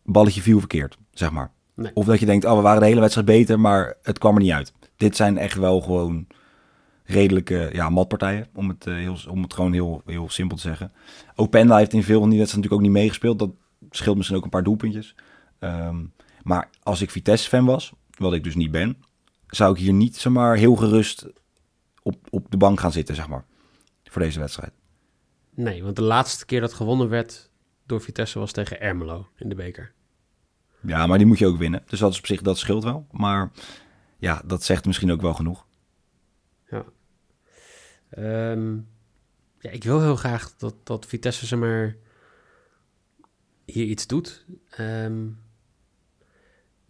balletje 0.04 0.42
viel 0.42 0.58
verkeerd, 0.58 0.98
zeg 1.12 1.30
maar. 1.30 1.50
Nee. 1.74 1.90
Of 1.94 2.04
dat 2.04 2.20
je 2.20 2.26
denkt, 2.26 2.44
oh, 2.44 2.56
we 2.56 2.62
waren 2.62 2.80
de 2.80 2.86
hele 2.86 3.00
wedstrijd 3.00 3.26
beter, 3.26 3.60
maar 3.60 3.96
het 4.02 4.18
kwam 4.18 4.34
er 4.34 4.42
niet 4.42 4.52
uit. 4.52 4.72
Dit 4.96 5.16
zijn 5.16 5.38
echt 5.38 5.56
wel 5.56 5.80
gewoon 5.80 6.26
redelijke 7.04 7.70
ja, 7.72 7.88
matpartijen, 7.88 8.46
om 8.54 8.68
het, 8.68 8.86
uh, 8.86 8.94
heel, 8.94 9.16
om 9.28 9.42
het 9.42 9.54
gewoon 9.54 9.72
heel, 9.72 10.02
heel 10.06 10.30
simpel 10.30 10.56
te 10.56 10.62
zeggen. 10.62 10.92
Openda 11.34 11.76
heeft 11.76 11.92
in 11.92 12.02
veel 12.02 12.20
van 12.20 12.28
die 12.28 12.38
wedstrijden 12.38 12.70
natuurlijk 12.70 12.74
ook 12.74 13.02
niet 13.02 13.02
meegespeeld. 13.02 13.38
Dat 13.38 13.50
scheelt 13.90 14.16
misschien 14.16 14.36
ook 14.36 14.44
een 14.44 14.50
paar 14.50 14.62
doelpuntjes. 14.62 15.14
Um, 15.60 16.12
maar 16.42 16.70
als 16.82 17.00
ik 17.00 17.10
Vitesse-fan 17.10 17.64
was, 17.64 17.92
wat 18.18 18.32
ik 18.32 18.44
dus 18.44 18.54
niet 18.54 18.70
ben, 18.70 18.96
zou 19.46 19.72
ik 19.74 19.80
hier 19.80 19.92
niet 19.92 20.16
zomaar 20.16 20.56
heel 20.56 20.76
gerust 20.76 21.26
op, 22.02 22.16
op 22.30 22.50
de 22.50 22.56
bank 22.56 22.80
gaan 22.80 22.92
zitten, 22.92 23.14
zeg 23.14 23.28
maar, 23.28 23.44
voor 24.04 24.22
deze 24.22 24.40
wedstrijd. 24.40 24.72
Nee, 25.54 25.82
want 25.82 25.96
de 25.96 26.02
laatste 26.02 26.46
keer 26.46 26.60
dat 26.60 26.72
gewonnen 26.72 27.08
werd 27.08 27.50
door 27.86 28.00
Vitesse 28.00 28.38
was 28.38 28.52
tegen 28.52 28.80
Ermelo 28.80 29.28
in 29.36 29.48
de 29.48 29.54
beker. 29.54 29.92
Ja, 30.80 31.06
maar 31.06 31.18
die 31.18 31.26
moet 31.26 31.38
je 31.38 31.46
ook 31.46 31.58
winnen. 31.58 31.82
Dus 31.86 31.98
dat 31.98 32.12
is 32.12 32.18
op 32.18 32.26
zich, 32.26 32.42
dat 32.42 32.58
scheelt 32.58 32.84
wel. 32.84 33.06
Maar 33.10 33.50
ja, 34.18 34.42
dat 34.44 34.62
zegt 34.62 34.84
misschien 34.86 35.12
ook 35.12 35.20
wel 35.20 35.34
genoeg. 35.34 35.66
Ja. 36.70 36.84
Um, 38.50 38.88
ja, 39.58 39.70
ik 39.70 39.84
wil 39.84 40.00
heel 40.00 40.16
graag 40.16 40.56
dat, 40.56 40.74
dat 40.82 41.06
Vitesse 41.06 41.46
ze 41.46 41.56
maar 41.56 41.96
hier 43.64 43.84
iets 43.84 44.06
doet. 44.06 44.44
Um, 44.80 45.38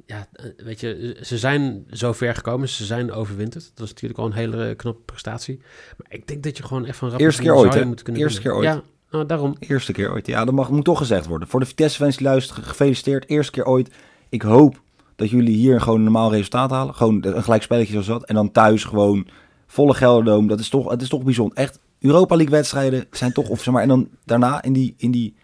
ja, 0.06 0.28
eh, 0.32 0.46
weet 0.56 0.80
je, 0.80 1.18
ze 1.22 1.38
zijn 1.38 1.84
zo 1.90 2.12
ver 2.12 2.34
gekomen, 2.34 2.68
ze 2.68 2.84
zijn 2.84 3.12
overwinterd. 3.12 3.70
Dat 3.74 3.84
is 3.86 3.92
natuurlijk 3.92 4.20
al 4.20 4.26
een 4.26 4.32
hele 4.32 4.74
knappe 4.74 5.00
prestatie. 5.04 5.60
Maar 5.96 6.06
ik 6.10 6.26
denk 6.26 6.42
dat 6.42 6.56
je 6.56 6.62
gewoon 6.62 6.84
even 6.84 7.12
een 7.12 7.18
Eerste 7.18 7.42
keer 7.42 7.54
ooit, 7.54 7.74
hè? 7.74 8.12
Eerste 8.12 8.40
keer 8.40 8.54
ooit. 8.54 8.64
Ja, 8.64 8.82
Nou, 9.10 9.26
daarom. 9.26 9.56
Eerste 9.58 9.92
keer 9.92 10.12
ooit. 10.12 10.26
Ja, 10.26 10.44
dat 10.44 10.54
mag, 10.54 10.70
moet 10.70 10.84
toch 10.84 10.98
gezegd 10.98 11.26
worden. 11.26 11.48
Voor 11.48 11.60
de 11.60 11.66
Vitesse-fans 11.66 12.16
die 12.16 12.26
luisteren, 12.26 12.64
gefeliciteerd. 12.64 13.28
Eerste 13.28 13.52
keer 13.52 13.66
ooit. 13.66 13.90
Ik 14.28 14.42
hoop 14.42 14.80
dat 15.16 15.30
jullie 15.30 15.56
hier 15.56 15.80
gewoon 15.80 15.98
een 15.98 16.04
normaal 16.04 16.30
resultaat 16.30 16.70
halen. 16.70 16.94
Gewoon 16.94 17.24
een 17.24 17.42
gelijk 17.42 17.62
spelletje 17.62 17.92
zoals 17.92 18.06
dat. 18.06 18.24
En 18.24 18.34
dan 18.34 18.52
thuis 18.52 18.84
gewoon 18.84 19.26
volle 19.66 19.94
Gelderdoom. 19.94 20.46
Dat 20.46 20.60
is 20.60 20.68
toch, 20.68 20.90
het 20.90 21.02
is 21.02 21.08
toch 21.08 21.22
bijzonder. 21.22 21.56
Echt, 21.56 21.78
Europa 21.98 22.36
League 22.36 22.54
wedstrijden 22.54 23.06
zijn 23.10 23.32
toch, 23.32 23.48
of 23.48 23.62
zeg 23.62 23.74
maar, 23.74 23.82
en 23.82 23.88
dan 23.88 24.08
daarna 24.24 24.62
in 24.62 24.72
die, 24.72 24.94
in 24.96 25.10
die 25.10 25.34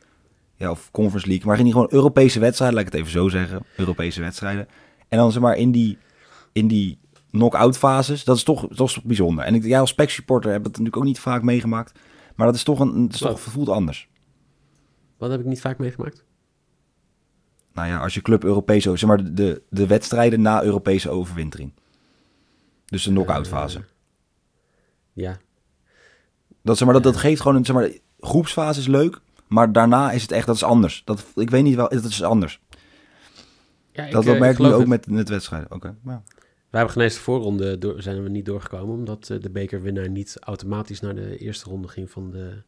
ja, 0.58 0.70
of 0.70 0.90
Conference 0.90 1.28
League, 1.28 1.46
maar 1.46 1.58
in 1.58 1.64
die 1.64 1.72
gewoon 1.72 1.88
Europese 1.90 2.40
wedstrijden, 2.40 2.76
laat 2.76 2.86
ik 2.86 2.92
het 2.92 3.00
even 3.00 3.12
zo 3.12 3.28
zeggen, 3.28 3.62
Europese 3.76 4.20
wedstrijden. 4.20 4.68
En 5.08 5.18
dan 5.18 5.32
zeg 5.32 5.42
maar 5.42 5.56
in 5.56 5.70
die, 5.70 5.98
in 6.52 6.68
die 6.68 6.98
knock-out 7.30 7.78
fases, 7.78 8.24
dat 8.24 8.36
is 8.36 8.42
toch, 8.42 8.68
toch 8.74 9.02
bijzonder. 9.02 9.44
En 9.44 9.54
ik, 9.54 9.64
jij 9.64 9.80
als 9.80 9.90
spec 9.90 10.10
supporter 10.10 10.50
heb 10.50 10.60
het 10.60 10.70
natuurlijk 10.70 10.96
ook 10.96 11.04
niet 11.04 11.20
vaak 11.20 11.42
meegemaakt, 11.42 11.98
maar 12.34 12.46
dat 12.46 12.54
is 12.54 12.62
toch 12.62 12.80
een, 12.80 13.02
het 13.02 13.14
is 13.14 13.20
toch, 13.20 13.40
voelt 13.40 13.68
anders. 13.68 14.08
Wat 15.16 15.30
heb 15.30 15.40
ik 15.40 15.46
niet 15.46 15.60
vaak 15.60 15.78
meegemaakt? 15.78 16.24
Nou 17.72 17.88
ja, 17.88 17.98
als 17.98 18.14
je 18.14 18.22
club 18.22 18.44
Europees, 18.44 18.82
zeg 18.82 19.06
maar 19.06 19.34
de, 19.34 19.62
de 19.70 19.86
wedstrijden 19.86 20.40
na 20.40 20.62
Europese 20.62 21.10
overwintering. 21.10 21.72
Dus 22.84 23.02
de 23.02 23.10
knock-out 23.10 23.48
fase. 23.48 23.78
Uh, 23.78 23.84
ja. 25.12 25.38
Dat, 26.62 26.76
zeg 26.76 26.84
maar, 26.86 26.94
dat, 26.94 27.12
dat 27.12 27.16
geeft 27.16 27.40
gewoon 27.40 27.56
een, 27.56 27.64
zeg 27.64 27.76
maar, 27.76 27.90
groepsfase 28.20 28.80
is 28.80 28.86
leuk, 28.86 29.20
maar 29.48 29.72
daarna 29.72 30.10
is 30.10 30.22
het 30.22 30.32
echt, 30.32 30.46
dat 30.46 30.54
is 30.54 30.62
anders. 30.62 31.02
Dat, 31.04 31.26
ik 31.34 31.50
weet 31.50 31.62
niet 31.62 31.74
wel, 31.74 31.88
dat 31.88 32.04
is 32.04 32.22
anders. 32.22 32.60
Ja, 33.92 34.04
ik, 34.04 34.12
dat, 34.12 34.24
dat 34.24 34.38
merk 34.38 34.56
je 34.56 34.62
nu 34.62 34.72
ook 34.72 34.86
met, 34.86 35.10
met 35.10 35.28
wedstrijden. 35.28 35.72
Oké. 35.72 35.86
Okay. 35.86 35.96
Ja. 36.04 36.22
We 36.70 36.76
hebben 36.76 36.92
genees 36.92 37.14
de 37.14 37.20
voorronde 37.20 37.78
door, 37.78 38.02
zijn 38.02 38.22
we 38.22 38.28
niet 38.28 38.44
doorgekomen, 38.44 38.94
omdat 38.94 39.28
uh, 39.28 39.40
de 39.40 39.50
bekerwinnaar 39.50 40.08
niet 40.08 40.36
automatisch 40.40 41.00
naar 41.00 41.14
de 41.14 41.38
eerste 41.38 41.68
ronde 41.68 41.88
ging 41.88 42.10
van 42.10 42.30
de, 42.30 42.62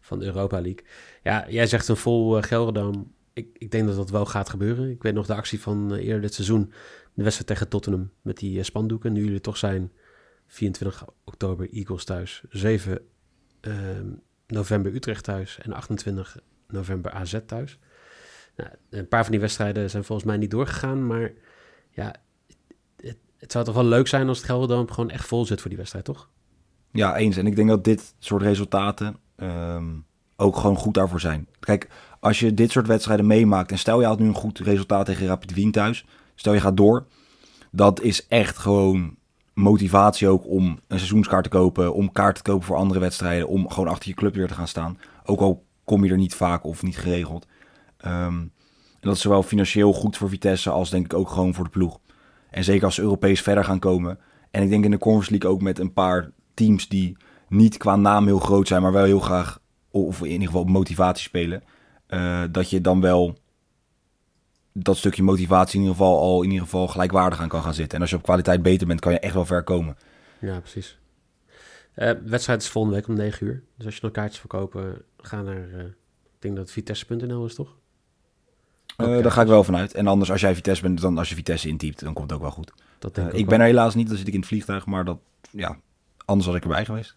van 0.00 0.18
de 0.18 0.24
Europa 0.24 0.60
League. 0.60 0.84
Ja, 1.22 1.46
jij 1.48 1.66
zegt 1.66 1.88
een 1.88 1.96
vol 1.96 2.36
uh, 2.36 2.42
Gelredome. 2.42 3.04
Ik, 3.32 3.48
ik 3.58 3.70
denk 3.70 3.86
dat 3.86 3.96
dat 3.96 4.10
wel 4.10 4.26
gaat 4.26 4.48
gebeuren. 4.48 4.90
Ik 4.90 5.02
weet 5.02 5.14
nog 5.14 5.26
de 5.26 5.34
actie 5.34 5.60
van 5.60 5.92
uh, 5.94 6.04
eerder 6.04 6.20
dit 6.20 6.34
seizoen, 6.34 6.72
de 7.14 7.22
wedstrijd 7.22 7.46
tegen 7.46 7.68
Tottenham 7.68 8.10
met 8.22 8.36
die 8.36 8.62
spandoeken. 8.62 9.12
Nu 9.12 9.24
jullie 9.24 9.40
toch 9.40 9.56
zijn 9.56 9.92
24 10.46 11.04
oktober 11.24 11.72
Eagles 11.72 12.04
thuis, 12.04 12.42
7 12.48 12.98
november 14.50 14.94
Utrecht 14.94 15.24
thuis 15.24 15.58
en 15.58 15.72
28 15.72 16.36
november 16.68 17.12
AZ 17.12 17.38
thuis. 17.46 17.78
Nou, 18.56 18.70
een 18.90 19.08
paar 19.08 19.22
van 19.22 19.32
die 19.32 19.40
wedstrijden 19.40 19.90
zijn 19.90 20.04
volgens 20.04 20.28
mij 20.28 20.36
niet 20.36 20.50
doorgegaan, 20.50 21.06
maar 21.06 21.32
ja, 21.90 22.14
het, 22.96 23.16
het 23.38 23.52
zou 23.52 23.64
toch 23.64 23.74
wel 23.74 23.84
leuk 23.84 24.08
zijn 24.08 24.28
als 24.28 24.36
het 24.36 24.46
Gelderdoom 24.46 24.90
gewoon 24.90 25.10
echt 25.10 25.26
vol 25.26 25.46
zit 25.46 25.60
voor 25.60 25.68
die 25.68 25.78
wedstrijd, 25.78 26.04
toch? 26.04 26.28
Ja, 26.92 27.16
eens. 27.16 27.36
En 27.36 27.46
ik 27.46 27.56
denk 27.56 27.68
dat 27.68 27.84
dit 27.84 28.14
soort 28.18 28.42
resultaten 28.42 29.16
ehm, 29.36 29.88
ook 30.36 30.56
gewoon 30.56 30.76
goed 30.76 30.94
daarvoor 30.94 31.20
zijn. 31.20 31.48
Kijk, 31.60 31.88
als 32.20 32.40
je 32.40 32.54
dit 32.54 32.70
soort 32.70 32.86
wedstrijden 32.86 33.26
meemaakt 33.26 33.70
en 33.70 33.78
stel 33.78 34.00
je 34.00 34.06
had 34.06 34.18
nu 34.18 34.26
een 34.26 34.34
goed 34.34 34.58
resultaat 34.58 35.06
tegen 35.06 35.26
Rapid 35.26 35.54
Wien 35.54 35.70
thuis, 35.70 36.06
stel 36.34 36.54
je 36.54 36.60
gaat 36.60 36.76
door, 36.76 37.06
dat 37.70 38.00
is 38.00 38.26
echt 38.26 38.58
gewoon 38.58 39.16
motivatie 39.60 40.28
ook 40.28 40.46
om 40.46 40.64
een 40.64 40.98
seizoenskaart 40.98 41.44
te 41.44 41.50
kopen, 41.50 41.94
om 41.94 42.12
kaart 42.12 42.36
te 42.36 42.42
kopen 42.42 42.66
voor 42.66 42.76
andere 42.76 43.00
wedstrijden, 43.00 43.48
om 43.48 43.70
gewoon 43.70 43.88
achter 43.88 44.08
je 44.08 44.14
club 44.14 44.34
weer 44.34 44.48
te 44.48 44.54
gaan 44.54 44.68
staan. 44.68 44.98
Ook 45.24 45.40
al 45.40 45.64
kom 45.84 46.04
je 46.04 46.10
er 46.10 46.16
niet 46.16 46.34
vaak 46.34 46.64
of 46.64 46.82
niet 46.82 46.98
geregeld. 46.98 47.46
Um, 48.06 48.52
en 49.00 49.08
dat 49.08 49.14
is 49.14 49.22
zowel 49.22 49.42
financieel 49.42 49.92
goed 49.92 50.16
voor 50.16 50.28
Vitesse 50.28 50.70
als 50.70 50.90
denk 50.90 51.04
ik 51.04 51.14
ook 51.14 51.28
gewoon 51.28 51.54
voor 51.54 51.64
de 51.64 51.70
ploeg. 51.70 52.00
En 52.50 52.64
zeker 52.64 52.84
als 52.84 52.94
ze 52.94 53.02
Europees 53.02 53.42
verder 53.42 53.64
gaan 53.64 53.78
komen. 53.78 54.18
En 54.50 54.62
ik 54.62 54.68
denk 54.68 54.84
in 54.84 54.90
de 54.90 54.98
Conference 54.98 55.30
League 55.30 55.50
ook 55.50 55.62
met 55.62 55.78
een 55.78 55.92
paar 55.92 56.30
teams 56.54 56.88
die 56.88 57.16
niet 57.48 57.76
qua 57.76 57.96
naam 57.96 58.26
heel 58.26 58.38
groot 58.38 58.68
zijn, 58.68 58.82
maar 58.82 58.92
wel 58.92 59.04
heel 59.04 59.20
graag, 59.20 59.60
of 59.90 60.20
in 60.20 60.30
ieder 60.30 60.46
geval 60.46 60.64
motivatie 60.64 61.22
spelen. 61.22 61.62
Uh, 62.08 62.42
dat 62.50 62.70
je 62.70 62.80
dan 62.80 63.00
wel 63.00 63.38
dat 64.72 64.96
stukje 64.96 65.22
motivatie 65.22 65.74
in 65.74 65.80
ieder 65.80 65.96
geval 65.96 66.18
al 66.18 66.42
in 66.42 66.50
ieder 66.50 66.64
geval 66.64 66.88
gelijkwaardig 66.88 67.40
aan 67.40 67.48
kan 67.48 67.62
gaan 67.62 67.74
zitten. 67.74 67.94
En 67.94 68.00
als 68.00 68.10
je 68.10 68.16
op 68.16 68.22
kwaliteit 68.22 68.62
beter 68.62 68.86
bent, 68.86 69.00
kan 69.00 69.12
je 69.12 69.18
echt 69.18 69.34
wel 69.34 69.46
ver 69.46 69.62
komen. 69.62 69.96
Ja, 70.38 70.60
precies. 70.60 70.98
Uh, 71.96 72.10
wedstrijd 72.24 72.62
is 72.62 72.68
volgende 72.68 72.96
week 72.96 73.08
om 73.08 73.14
9 73.14 73.46
uur. 73.46 73.62
Dus 73.76 73.86
als 73.86 73.94
je 73.94 74.00
nog 74.02 74.12
kaartjes 74.12 74.38
verkopen, 74.38 75.02
ga 75.18 75.42
naar, 75.42 75.68
uh, 75.68 75.80
ik 75.84 76.38
denk 76.38 76.56
dat 76.56 76.70
Vitesse.nl 76.70 77.44
is, 77.44 77.54
toch? 77.54 77.76
Uh, 78.96 79.22
daar 79.22 79.30
ga 79.30 79.42
ik 79.42 79.48
wel 79.48 79.64
vanuit. 79.64 79.94
En 79.94 80.06
anders, 80.06 80.30
als 80.30 80.40
jij 80.40 80.54
Vitesse 80.54 80.82
bent, 80.82 81.00
dan 81.00 81.18
als 81.18 81.28
je 81.28 81.34
Vitesse 81.34 81.68
intypt, 81.68 82.00
dan 82.00 82.12
komt 82.12 82.30
het 82.30 82.38
ook 82.38 82.44
wel 82.44 82.54
goed. 82.54 82.72
Dat 82.98 83.14
denk 83.14 83.32
ik, 83.32 83.38
ik 83.38 83.46
ben 83.46 83.60
er 83.60 83.66
helaas 83.66 83.94
niet, 83.94 84.08
dan 84.08 84.16
zit 84.16 84.26
ik 84.26 84.32
in 84.32 84.38
het 84.38 84.48
vliegtuig, 84.48 84.86
maar 84.86 85.04
dat, 85.04 85.18
ja, 85.50 85.78
anders 86.24 86.46
was 86.46 86.56
ik 86.56 86.62
erbij 86.62 86.84
geweest. 86.84 87.16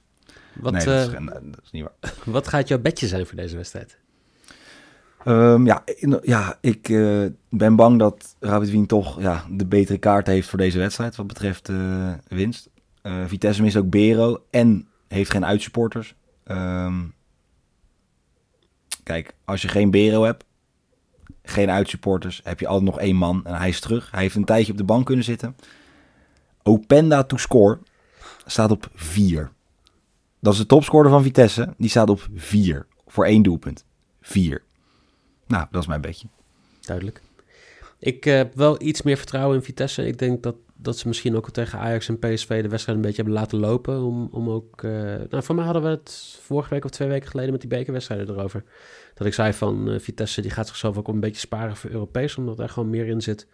Wat, 0.54 0.74
nee, 0.74 0.86
dat 0.86 1.08
is, 1.08 1.14
dat 1.28 1.64
is 1.64 1.72
niet 1.72 1.84
waar. 1.84 2.14
Wat 2.34 2.48
gaat 2.48 2.68
jouw 2.68 2.80
bedje 2.80 3.08
zijn 3.08 3.26
voor 3.26 3.36
deze 3.36 3.56
wedstrijd? 3.56 3.98
Um, 5.25 5.65
ja, 5.65 5.84
ja, 6.22 6.58
ik 6.62 6.89
uh, 6.89 7.25
ben 7.50 7.75
bang 7.75 8.00
dat 8.00 8.36
Rapid 8.39 8.70
Wien 8.70 8.86
toch 8.86 9.22
ja, 9.22 9.46
de 9.51 9.65
betere 9.65 9.98
kaart 9.98 10.27
heeft 10.27 10.50
voor 10.50 10.58
deze 10.58 10.77
wedstrijd 10.77 11.15
wat 11.15 11.27
betreft 11.27 11.70
uh, 11.70 12.13
winst. 12.27 12.70
Uh, 13.03 13.24
Vitesse 13.25 13.62
mist 13.62 13.75
ook 13.75 13.89
Bero 13.89 14.44
en 14.50 14.88
heeft 15.08 15.32
geen 15.32 15.46
uitsupporters. 15.46 16.15
Um, 16.48 17.13
kijk, 19.03 19.34
als 19.46 19.62
je 19.62 19.68
geen 19.68 19.92
Bero 19.92 20.24
hebt, 20.24 20.46
geen 21.44 21.70
uitsupporters, 21.70 22.42
heb 22.44 22.60
je 22.60 22.68
altijd 22.68 22.86
nog 22.86 23.00
één 23.00 23.15
man 23.15 23.46
en 23.46 23.56
hij 23.56 23.70
is 23.70 23.80
terug. 23.80 24.12
Hij 24.12 24.22
heeft 24.22 24.36
een 24.36 24.46
tijdje 24.46 24.72
op 24.72 24.77
de 24.77 24.84
bank 24.84 25.06
kunnen 25.06 25.25
zitten. 25.25 25.56
Openda 26.63 27.24
to 27.24 27.38
score 27.38 27.80
staat 28.46 28.72
op 28.72 28.89
4. 28.94 29.51
Dat 30.39 30.53
is 30.53 30.60
de 30.60 30.65
topscorer 30.65 31.10
van 31.10 31.24
Vitesse. 31.24 31.74
Die 31.77 31.89
staat 31.89 32.10
op 32.10 32.27
4 32.36 32.86
voor 33.08 33.25
één 33.25 33.44
doelpunt. 33.44 33.86
4. 34.22 34.62
Nou, 35.54 35.68
dat 35.72 35.82
is 35.82 35.88
mijn 35.88 36.02
beetje. 36.02 36.28
Duidelijk. 36.82 37.22
Ik 38.00 38.26
uh, 38.26 38.34
heb 38.34 38.56
wel 38.56 38.82
iets 38.82 39.02
meer 39.02 39.18
vertrouwen 39.18 39.56
in 39.56 39.64
Vitesse. 39.64 40.06
Ik 40.06 40.18
denk 40.18 40.44
dat, 40.44 40.56
dat 40.76 40.98
ze 40.98 41.08
misschien 41.08 41.36
ook 41.36 41.52
tegen 41.52 41.80
Ajax 41.80 42.10
en 42.10 42.20
PSV 42.20 42.62
de 42.62 42.70
wedstrijd 42.70 42.98
een 42.98 43.04
beetje 43.04 43.22
hebben 43.22 43.34
laten 43.34 43.60
lopen. 43.60 44.04
Om, 44.04 44.28
om 44.32 44.50
ook. 44.50 44.82
Uh, 44.82 44.92
nou, 45.30 45.44
voor 45.44 45.56
mij 45.56 45.64
hadden 45.66 45.84
we 45.84 45.90
het 45.90 46.38
vorige 46.42 46.70
week 46.70 46.86
of 46.86 46.92
twee 46.92 47.08
weken 47.08 47.30
geleden 47.30 47.52
met 47.52 47.62
die 47.62 47.70
bekerwedstrijden 47.70 48.30
erover. 48.30 48.64
Dat 49.14 49.28
ik 49.28 49.34
zei 49.34 49.54
van 49.54 49.90
uh, 49.90 50.00
Vitesse 50.00 50.42
die 50.42 50.52
gaat 50.52 50.68
zichzelf 50.68 50.98
ook 50.98 51.08
een 51.08 51.20
beetje 51.20 51.40
sparen 51.40 51.76
voor 51.76 51.90
Europees. 51.90 52.38
Omdat 52.38 52.60
er 52.60 52.70
gewoon 52.70 52.90
meer 52.90 53.08
in 53.08 53.22
zit. 53.22 53.48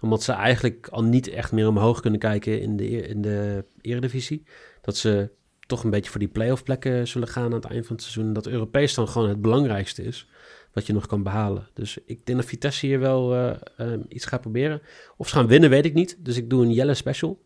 Omdat 0.00 0.22
ze 0.22 0.32
eigenlijk 0.32 0.88
al 0.90 1.04
niet 1.04 1.28
echt 1.28 1.52
meer 1.52 1.68
omhoog 1.68 2.00
kunnen 2.00 2.20
kijken 2.20 2.60
in 2.60 2.76
de, 2.76 2.88
in 2.88 3.22
de 3.22 3.64
Eredivisie. 3.80 4.44
Dat 4.80 4.96
ze 4.96 5.30
toch 5.66 5.84
een 5.84 5.90
beetje 5.90 6.10
voor 6.10 6.20
die 6.20 6.28
play-off 6.28 6.62
plekken 6.62 7.08
zullen 7.08 7.28
gaan 7.28 7.44
aan 7.44 7.52
het 7.52 7.64
eind 7.64 7.86
van 7.86 7.96
het 7.96 8.04
seizoen. 8.04 8.32
Dat 8.32 8.46
Europees 8.46 8.94
dan 8.94 9.08
gewoon 9.08 9.28
het 9.28 9.42
belangrijkste 9.42 10.02
is 10.02 10.28
wat 10.74 10.86
je 10.86 10.92
nog 10.92 11.06
kan 11.06 11.22
behalen. 11.22 11.68
Dus 11.72 11.98
ik 12.06 12.26
denk 12.26 12.38
dat 12.38 12.48
Vitesse 12.48 12.86
hier 12.86 13.00
wel 13.00 13.34
uh, 13.34 13.52
um, 13.78 14.04
iets 14.08 14.24
gaat 14.24 14.40
proberen. 14.40 14.82
Of 15.16 15.28
ze 15.28 15.34
gaan 15.34 15.46
winnen, 15.46 15.70
weet 15.70 15.84
ik 15.84 15.94
niet. 15.94 16.16
Dus 16.18 16.36
ik 16.36 16.50
doe 16.50 16.64
een 16.64 16.72
Jelle 16.72 16.94
special. 16.94 17.42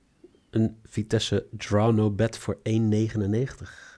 Een 0.50 0.76
Vitesse 0.84 1.46
draw 1.50 1.94
no 1.94 2.10
bet 2.10 2.38
voor 2.38 2.58
1,99. 2.70 3.88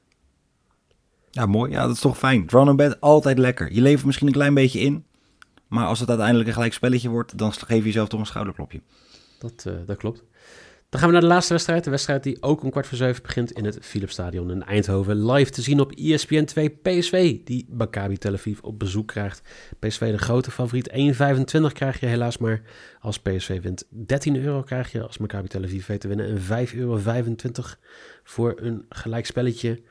Ja, 1.30 1.46
mooi. 1.46 1.70
Ja, 1.70 1.87
dat 1.87 1.94
is 1.94 2.00
toch 2.00 2.18
fijn. 2.18 2.46
Draw 2.46 2.64
no 2.64 2.75
bet, 2.75 3.00
altijd 3.00 3.38
lekker. 3.38 3.72
Je 3.72 3.80
levert 3.80 4.06
misschien 4.06 4.26
een 4.26 4.32
klein 4.32 4.54
beetje 4.54 4.80
in. 4.80 5.04
Maar 5.68 5.87
als 5.87 6.00
het 6.00 6.08
uiteindelijk 6.08 6.49
een 6.49 6.54
gelijk 6.54 6.72
spelletje 6.72 7.08
wordt, 7.08 7.38
dan 7.38 7.52
geef 7.52 7.78
je 7.78 7.84
jezelf 7.84 8.08
toch 8.08 8.20
een 8.20 8.26
schouderklopje. 8.26 8.80
Dat, 9.38 9.64
uh, 9.68 9.75
dat 9.87 9.96
klopt. 9.96 10.25
Dan 10.90 11.00
gaan 11.00 11.09
we 11.09 11.14
naar 11.14 11.25
de 11.25 11.35
laatste 11.35 11.52
wedstrijd. 11.52 11.85
De 11.85 11.90
wedstrijd 11.90 12.23
die 12.23 12.42
ook 12.42 12.62
om 12.62 12.70
kwart 12.70 12.87
voor 12.87 12.97
zeven 12.97 13.23
begint 13.23 13.52
in 13.52 13.64
het 13.64 13.78
Philipsstadion 13.80 14.50
in 14.50 14.62
Eindhoven. 14.62 15.32
Live 15.32 15.50
te 15.50 15.62
zien 15.62 15.80
op 15.80 15.92
ESPN 15.92 16.44
2 16.44 16.68
PSV, 16.70 17.38
die 17.44 17.66
Maccabi 17.70 18.18
Tel 18.18 18.32
Aviv 18.32 18.61
op 18.61 18.78
bezoek 18.78 19.06
krijgt. 19.06 19.42
PSV 19.78 20.11
de 20.11 20.18
grote 20.18 20.50
favoriet. 20.50 20.90
1,25 20.90 21.73
krijg 21.73 22.00
je 22.00 22.06
helaas 22.06 22.38
maar 22.38 22.62
als 23.00 23.18
PSV 23.18 23.62
wint. 23.62 23.87
13 23.90 24.44
euro 24.44 24.62
krijg 24.62 24.92
je 24.92 25.02
als 25.02 25.18
Maccabi 25.18 25.49
Tel 25.49 25.62
Aviv 25.62 25.99
te 25.99 26.09
winnen. 26.09 26.26
En 26.26 26.66
5,25 26.68 26.75
euro 26.75 27.00
voor 28.25 28.54
een 28.56 28.85
gelijkspelletje. 28.88 29.82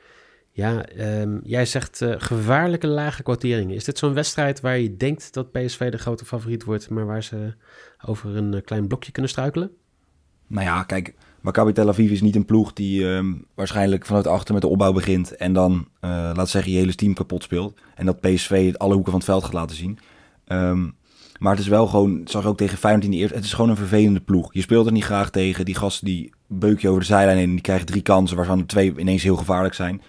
Ja, 0.51 0.85
um, 1.21 1.39
jij 1.43 1.65
zegt 1.65 2.01
uh, 2.01 2.15
gevaarlijke 2.17 2.87
lage 2.87 3.23
kwarteringen. 3.23 3.75
Is 3.75 3.83
dit 3.83 3.97
zo'n 3.97 4.13
wedstrijd 4.13 4.59
waar 4.59 4.79
je 4.79 4.97
denkt 4.97 5.33
dat 5.33 5.51
PSV 5.51 5.91
de 5.91 5.97
grote 5.97 6.25
favoriet 6.25 6.63
wordt, 6.63 6.89
maar 6.89 7.05
waar 7.05 7.23
ze 7.23 7.53
over 8.05 8.35
een 8.35 8.53
uh, 8.53 8.61
klein 8.61 8.87
blokje 8.87 9.11
kunnen 9.11 9.31
struikelen? 9.31 9.71
Nou 10.49 10.65
ja, 10.65 10.83
kijk, 10.83 11.13
Maccabi 11.41 11.71
Tel 11.71 11.87
Aviv 11.87 12.11
is 12.11 12.21
niet 12.21 12.35
een 12.35 12.45
ploeg 12.45 12.73
die 12.73 13.05
um, 13.05 13.45
waarschijnlijk 13.55 14.05
vanuit 14.05 14.27
achter 14.27 14.53
met 14.53 14.61
de 14.61 14.69
opbouw 14.69 14.93
begint 14.93 15.35
en 15.35 15.53
dan, 15.53 15.87
uh, 16.01 16.31
laat 16.33 16.49
zeggen, 16.49 16.71
je 16.71 16.77
hele 16.77 16.95
team 16.95 17.13
kapot 17.13 17.43
speelt. 17.43 17.79
En 17.95 18.05
dat 18.05 18.19
PSV 18.19 18.65
het 18.65 18.79
alle 18.79 18.93
hoeken 18.93 19.11
van 19.11 19.19
het 19.19 19.29
veld 19.29 19.43
gaat 19.43 19.53
laten 19.53 19.75
zien. 19.75 19.99
Um, 20.47 20.97
maar 21.39 21.51
het 21.51 21.61
is 21.61 21.67
wel 21.67 21.87
gewoon, 21.87 22.21
zag 22.25 22.45
ook 22.45 22.57
tegen 22.57 22.77
Feyenoord 22.77 23.05
in 23.05 23.11
de 23.11 23.17
eerste, 23.17 23.35
het 23.35 23.45
is 23.45 23.53
gewoon 23.53 23.69
een 23.69 23.75
vervelende 23.75 24.19
ploeg. 24.19 24.53
Je 24.53 24.61
speelt 24.61 24.85
er 24.85 24.91
niet 24.91 25.03
graag 25.03 25.29
tegen. 25.29 25.65
Die 25.65 25.75
gasten 25.75 26.05
die 26.05 26.33
beuk 26.47 26.79
je 26.79 26.87
over 26.87 27.01
de 27.01 27.07
zijlijn 27.07 27.37
en 27.37 27.49
die 27.49 27.61
krijgen 27.61 27.85
drie 27.85 28.01
kansen, 28.01 28.37
waarvan 28.37 28.65
twee 28.65 28.93
ineens 28.97 29.23
heel 29.23 29.35
gevaarlijk 29.35 29.73
zijn. 29.73 30.01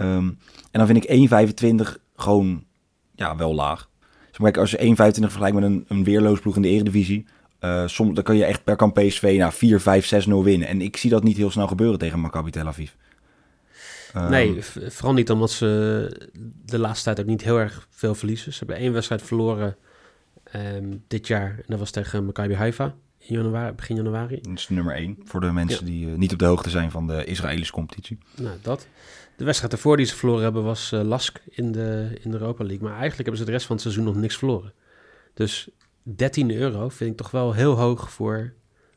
Um, 0.00 0.38
en 0.70 0.86
dan 0.86 0.86
vind 0.86 1.04
ik 1.04 1.82
1,25 1.84 1.96
gewoon, 2.16 2.64
ja, 3.14 3.36
wel 3.36 3.54
laag. 3.54 3.90
Kijk, 4.30 4.56
als 4.56 4.70
je 4.70 4.78
1,25 4.78 4.94
vergelijkt 5.20 5.54
met 5.54 5.64
een, 5.64 5.84
een 5.88 6.04
weerloos 6.04 6.40
ploeg 6.40 6.56
in 6.56 6.62
de 6.62 6.68
eredivisie, 6.68 7.26
uh, 7.64 7.86
soms, 7.86 8.14
dan 8.14 8.24
kan 8.24 8.36
je 8.36 8.44
echt 8.44 8.64
per 8.64 8.76
kan 8.76 8.92
PSV 8.92 9.34
nou, 9.38 9.52
4, 9.52 9.80
5, 9.80 10.06
6, 10.06 10.26
0 10.26 10.44
winnen. 10.44 10.68
En 10.68 10.80
ik 10.80 10.96
zie 10.96 11.10
dat 11.10 11.22
niet 11.22 11.36
heel 11.36 11.50
snel 11.50 11.66
gebeuren 11.66 11.98
tegen 11.98 12.20
Maccabi 12.20 12.50
Tel 12.50 12.66
Aviv. 12.66 12.90
Ehm, 14.12 14.30
nee, 14.30 14.58
vooral 14.88 15.12
niet 15.12 15.30
omdat 15.30 15.50
ze 15.50 16.30
de 16.64 16.78
laatste 16.78 17.04
tijd 17.04 17.20
ook 17.20 17.26
niet 17.26 17.42
heel 17.42 17.58
erg 17.58 17.86
veel 17.90 18.14
verliezen. 18.14 18.52
Ze 18.52 18.58
hebben 18.58 18.76
één 18.76 18.92
wedstrijd 18.92 19.22
verloren 19.22 19.76
ehm, 20.44 20.96
dit 21.08 21.26
jaar. 21.26 21.50
En 21.50 21.64
dat 21.66 21.78
was 21.78 21.90
tegen 21.90 22.24
Maccabi 22.24 22.54
Haifa 22.54 22.94
in 23.18 23.36
januari, 23.36 23.74
begin 23.74 23.96
januari. 23.96 24.38
Dat 24.40 24.58
is 24.58 24.68
nummer 24.68 24.94
één 24.94 25.18
voor 25.24 25.40
de 25.40 25.52
mensen 25.52 25.84
die 25.84 26.10
eh, 26.10 26.16
niet 26.16 26.32
op 26.32 26.38
de 26.38 26.44
hoogte 26.44 26.70
zijn 26.70 26.90
van 26.90 27.06
de 27.06 27.24
Israëlische 27.24 27.72
competitie. 27.72 28.18
Nou, 28.36 28.56
dat. 28.62 28.86
De 29.36 29.44
wedstrijd 29.44 29.72
ervoor 29.72 29.96
die 29.96 30.06
ze 30.06 30.16
verloren 30.16 30.42
hebben 30.42 30.64
was 30.64 30.92
eh, 30.92 31.02
Lask 31.02 31.40
in 31.48 31.72
de, 31.72 32.18
in 32.22 32.30
de 32.30 32.38
Europa 32.38 32.64
League. 32.64 32.82
Maar 32.82 32.98
eigenlijk 32.98 33.22
hebben 33.22 33.38
ze 33.38 33.44
de 33.44 33.50
rest 33.50 33.66
van 33.66 33.74
het 33.74 33.84
seizoen 33.84 34.04
nog 34.04 34.16
niks 34.16 34.36
verloren. 34.36 34.72
Dus 35.34 35.68
13 36.02 36.50
euro 36.50 36.88
vind 36.88 37.10
ik 37.10 37.16
toch 37.16 37.30
wel 37.30 37.52
heel 37.52 37.74
hoog 37.78 38.10
voor, 38.12 38.52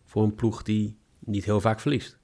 voor 0.06 0.24
een 0.24 0.36
ploeg 0.36 0.64
die 0.64 0.98
niet 1.20 1.46
heel 1.46 1.62
vaak 1.62 1.80
verliest. 1.80 2.18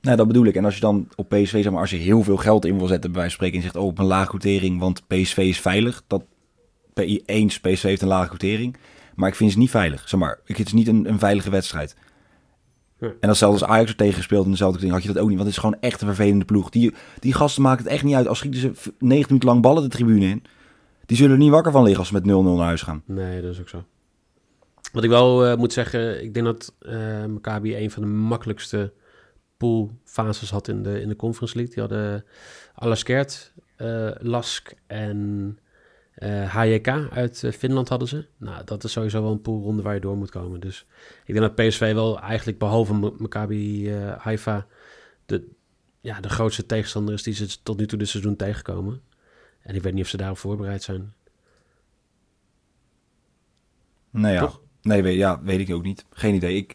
Nou, 0.00 0.16
dat 0.16 0.26
bedoel 0.26 0.44
ik. 0.44 0.54
En 0.54 0.64
als 0.64 0.74
je 0.74 0.80
dan 0.80 1.08
op 1.16 1.28
PSV, 1.28 1.62
zeg 1.62 1.72
maar, 1.72 1.80
als 1.80 1.90
je 1.90 1.96
heel 1.96 2.22
veel 2.22 2.36
geld 2.36 2.64
in 2.64 2.78
wil 2.78 2.86
zetten, 2.86 3.12
bij 3.12 3.20
wijze 3.20 3.36
van 3.36 3.46
spreken, 3.46 3.56
en 3.56 3.62
zegt, 3.72 3.84
oh, 3.84 3.90
op 3.90 3.98
een 3.98 4.04
lage 4.06 4.28
quotering, 4.28 4.78
want 4.80 5.06
PSV 5.06 5.36
is 5.38 5.60
veilig. 5.60 6.02
Dat 6.06 6.24
eens, 7.24 7.60
PSV 7.60 7.82
heeft 7.82 8.02
een 8.02 8.08
lage 8.08 8.28
quotering. 8.28 8.76
Maar 9.14 9.28
ik 9.28 9.34
vind 9.34 9.52
ze 9.52 9.58
niet 9.58 9.70
veilig. 9.70 10.08
Zeg 10.08 10.20
maar, 10.20 10.38
ik- 10.44 10.56
het 10.56 10.66
is 10.66 10.72
niet 10.72 10.88
een, 10.88 11.08
een 11.08 11.18
veilige 11.18 11.50
wedstrijd. 11.50 11.96
Ja. 13.00 13.12
En 13.20 13.28
als 13.28 13.38
zelfs 13.38 13.64
Ajax 13.64 13.90
er 13.90 13.96
tegen 13.96 14.14
gespeeld 14.14 14.44
en 14.44 14.50
dezelfde 14.50 14.80
ding 14.80 14.92
had 14.92 15.02
je 15.02 15.08
dat 15.12 15.18
ook 15.18 15.28
niet. 15.28 15.36
Want 15.36 15.48
het 15.48 15.56
is 15.56 15.62
gewoon 15.64 15.80
echt 15.80 16.00
een 16.00 16.06
vervelende 16.06 16.44
ploeg. 16.44 16.70
Die, 16.70 16.94
die 17.18 17.32
gasten 17.32 17.62
maken 17.62 17.84
het 17.84 17.92
echt 17.92 18.04
niet 18.04 18.14
uit. 18.14 18.26
Als 18.28 18.38
schieten 18.38 18.60
ze 18.60 18.74
v- 18.74 18.86
90 18.98 19.26
minuten 19.28 19.48
lang 19.48 19.62
ballen 19.62 19.82
de 19.82 19.88
tribune 19.88 20.26
in. 20.26 20.42
Die 21.06 21.16
zullen 21.16 21.32
er 21.32 21.38
niet 21.38 21.50
wakker 21.50 21.72
van 21.72 21.82
liggen 21.82 21.98
als 21.98 22.08
ze 22.08 22.14
met 22.14 22.22
0-0 22.24 22.26
naar 22.56 22.66
huis 22.66 22.82
gaan. 22.82 23.02
Nee, 23.06 23.42
dat 23.42 23.50
is 23.52 23.60
ook 23.60 23.68
zo. 23.68 23.84
Wat 24.96 25.04
ik 25.04 25.10
wel 25.10 25.46
eh, 25.46 25.56
moet 25.56 25.72
zeggen, 25.72 26.22
ik 26.22 26.34
denk 26.34 26.46
dat 26.46 26.74
eh 26.78 27.24
Maccabi 27.24 27.76
een 27.76 27.90
van 27.90 28.02
de 28.02 28.08
makkelijkste 28.08 28.92
poolfases 29.56 30.50
had 30.50 30.68
in 30.68 30.82
de, 30.82 31.00
in 31.00 31.08
de 31.08 31.16
Conference 31.16 31.56
League. 31.56 31.74
Die 31.74 31.82
hadden 31.82 32.24
Alaskert, 32.74 33.52
eh 33.76 34.10
Lask 34.18 34.74
en 34.86 35.58
HJK 36.46 36.88
uit 37.10 37.48
Finland 37.58 37.88
hadden 37.88 38.08
ze. 38.08 38.26
Nou, 38.36 38.64
dat 38.64 38.84
is 38.84 38.92
sowieso 38.92 39.22
wel 39.22 39.30
een 39.30 39.40
poolronde 39.40 39.82
waar 39.82 39.94
je 39.94 40.00
door 40.00 40.16
moet 40.16 40.30
komen. 40.30 40.60
Dus 40.60 40.86
ik 41.24 41.34
denk 41.34 41.56
dat 41.56 41.66
PSV 41.66 41.92
wel 41.94 42.20
eigenlijk 42.20 42.58
behalve 42.58 42.92
Maccabi 42.92 43.90
eh, 43.92 44.16
Haifa 44.18 44.66
de, 45.26 45.48
ja, 46.00 46.20
de 46.20 46.28
grootste 46.28 46.66
tegenstander 46.66 47.14
is 47.14 47.22
die 47.22 47.34
ze 47.34 47.62
tot 47.62 47.78
nu 47.78 47.86
toe 47.86 47.98
dit 47.98 48.08
seizoen 48.08 48.36
tegenkomen. 48.36 49.00
En 49.60 49.74
ik 49.74 49.82
weet 49.82 49.94
niet 49.94 50.04
of 50.04 50.08
ze 50.10 50.16
daarop 50.16 50.38
voorbereid 50.38 50.82
zijn. 50.82 51.14
Nee, 54.10 54.32
ja. 54.32 54.40
Toch? 54.40 54.64
Nee, 54.86 55.02
weet, 55.02 55.16
ja, 55.16 55.40
weet 55.42 55.68
ik 55.68 55.74
ook 55.74 55.82
niet. 55.82 56.04
Geen 56.10 56.34
idee. 56.34 56.56
Ik 56.56 56.74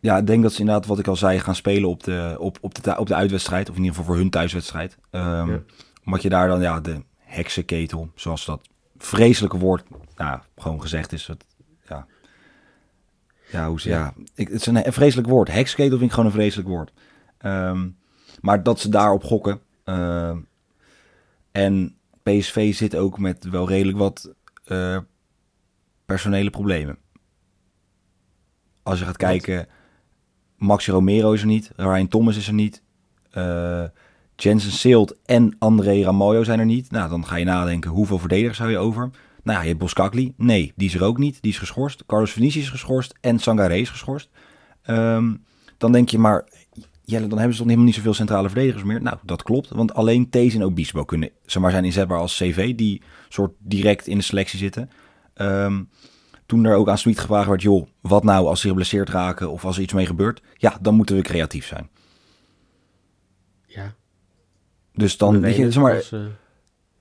ja, 0.00 0.22
denk 0.22 0.42
dat 0.42 0.52
ze 0.52 0.60
inderdaad, 0.60 0.86
wat 0.86 0.98
ik 0.98 1.06
al 1.06 1.16
zei, 1.16 1.38
gaan 1.38 1.54
spelen 1.54 1.88
op 1.88 2.04
de, 2.04 2.36
op, 2.38 2.58
op 2.60 2.84
de, 2.84 2.98
op 2.98 3.06
de 3.06 3.14
uitwedstrijd. 3.14 3.70
Of 3.70 3.76
in 3.76 3.82
ieder 3.82 3.96
geval 3.96 4.12
voor 4.12 4.22
hun 4.22 4.30
thuiswedstrijd. 4.30 4.98
Ja. 5.10 5.60
Omdat 6.04 6.22
je 6.22 6.28
daar 6.28 6.48
dan 6.48 6.60
ja, 6.60 6.80
de 6.80 7.02
heksenketel, 7.18 8.10
zoals 8.14 8.44
dat 8.44 8.68
vreselijke 8.98 9.58
woord 9.58 9.84
nou, 10.16 10.40
gewoon 10.56 10.80
gezegd 10.80 11.12
is. 11.12 11.26
Het, 11.26 11.44
ja, 11.88 12.06
ja, 13.50 13.68
hoe 13.68 13.80
ze, 13.80 13.88
ja. 13.88 14.14
Ik, 14.34 14.48
het 14.48 14.60
is 14.60 14.66
een, 14.66 14.86
een 14.86 14.92
vreselijk 14.92 15.28
woord. 15.28 15.52
Heksenketel 15.52 15.98
vind 15.98 16.10
ik 16.10 16.16
gewoon 16.16 16.30
een 16.30 16.36
vreselijk 16.36 16.68
woord. 16.68 16.92
Ehm, 17.38 17.88
maar 18.40 18.62
dat 18.62 18.80
ze 18.80 18.88
daarop 18.88 19.24
gokken. 19.24 19.60
ehm, 19.84 20.38
en 21.52 21.94
PSV 22.22 22.74
zit 22.74 22.96
ook 22.96 23.18
met 23.18 23.44
wel 23.44 23.68
redelijk 23.68 23.98
wat 23.98 24.34
eh, 24.64 24.98
personele 26.06 26.50
problemen. 26.50 26.98
Als 28.82 28.98
je 28.98 29.04
gaat 29.04 29.16
kijken, 29.16 29.66
Maxi 30.56 30.90
Romero 30.90 31.32
is 31.32 31.40
er 31.40 31.46
niet, 31.46 31.70
Ryan 31.76 32.08
Thomas 32.08 32.36
is 32.36 32.46
er 32.46 32.54
niet, 32.54 32.82
eh 33.30 33.84
Jensen 34.42 34.72
Seelt 34.72 35.16
en 35.24 35.56
André 35.58 36.02
Ramoyo 36.02 36.44
zijn 36.44 36.58
er 36.58 36.64
niet. 36.64 36.90
Nou, 36.90 37.08
dan 37.08 37.26
ga 37.26 37.36
je 37.36 37.44
nadenken, 37.44 37.90
hoeveel 37.90 38.18
verdedigers 38.18 38.58
hou 38.58 38.70
je 38.70 38.78
over? 38.78 39.10
Nou 39.42 39.56
ja, 39.56 39.60
je 39.60 39.68
hebt 39.68 39.80
Boskakli. 39.80 40.34
Nee, 40.36 40.72
die 40.76 40.88
is 40.88 40.94
er 40.94 41.04
ook 41.04 41.18
niet. 41.18 41.42
Die 41.42 41.52
is 41.52 41.58
geschorst. 41.58 42.06
Carlos 42.06 42.32
Vinicius 42.32 42.64
is 42.64 42.70
geschorst 42.70 43.14
en 43.20 43.38
Sangaré 43.38 43.76
is 43.76 43.90
geschorst. 43.90 44.30
Ehm, 44.82 45.34
dan 45.78 45.92
denk 45.92 46.08
je 46.08 46.18
maar, 46.18 46.48
Jelle, 47.04 47.26
dan 47.26 47.38
hebben 47.38 47.52
ze 47.52 47.58
toch 47.58 47.66
helemaal 47.66 47.86
niet 47.86 47.94
zoveel 47.94 48.14
centrale 48.14 48.48
verdedigers 48.48 48.84
meer? 48.84 49.02
Nou, 49.02 49.16
dat 49.22 49.42
klopt. 49.42 49.68
Want 49.68 49.94
alleen 49.94 50.30
Thees 50.30 50.54
en 50.54 50.64
Obispo 50.64 51.04
kunnen, 51.04 51.30
zeg 51.46 51.62
maar, 51.62 51.70
zijn 51.70 51.84
inzetbaar 51.84 52.18
als 52.18 52.36
CV. 52.36 52.74
Die 52.74 53.02
soort 53.28 53.52
direct 53.58 54.06
in 54.06 54.18
de 54.18 54.24
selectie 54.24 54.58
zitten. 54.58 54.90
Ehm, 55.34 55.82
toen 56.50 56.64
er 56.64 56.74
ook 56.74 56.88
aan 56.88 56.98
Smit 56.98 57.18
gevraagd 57.18 57.48
werd, 57.48 57.62
joh, 57.62 57.86
wat 58.00 58.24
nou 58.24 58.46
als 58.46 58.60
ze 58.60 58.68
geblesseerd 58.68 59.08
raken 59.08 59.50
of 59.50 59.64
als 59.64 59.76
er 59.76 59.82
iets 59.82 59.92
mee 59.92 60.06
gebeurt? 60.06 60.42
Ja, 60.56 60.78
dan 60.80 60.94
moeten 60.94 61.16
we 61.16 61.22
creatief 61.22 61.66
zijn. 61.66 61.88
Ja, 63.66 63.94
Dus 64.94 65.16
dan, 65.16 65.40
weet 65.40 65.56
je, 65.56 65.70
zeg 65.72 65.82
maar, 65.82 65.96
als, 65.96 66.12
eh, 66.12 66.20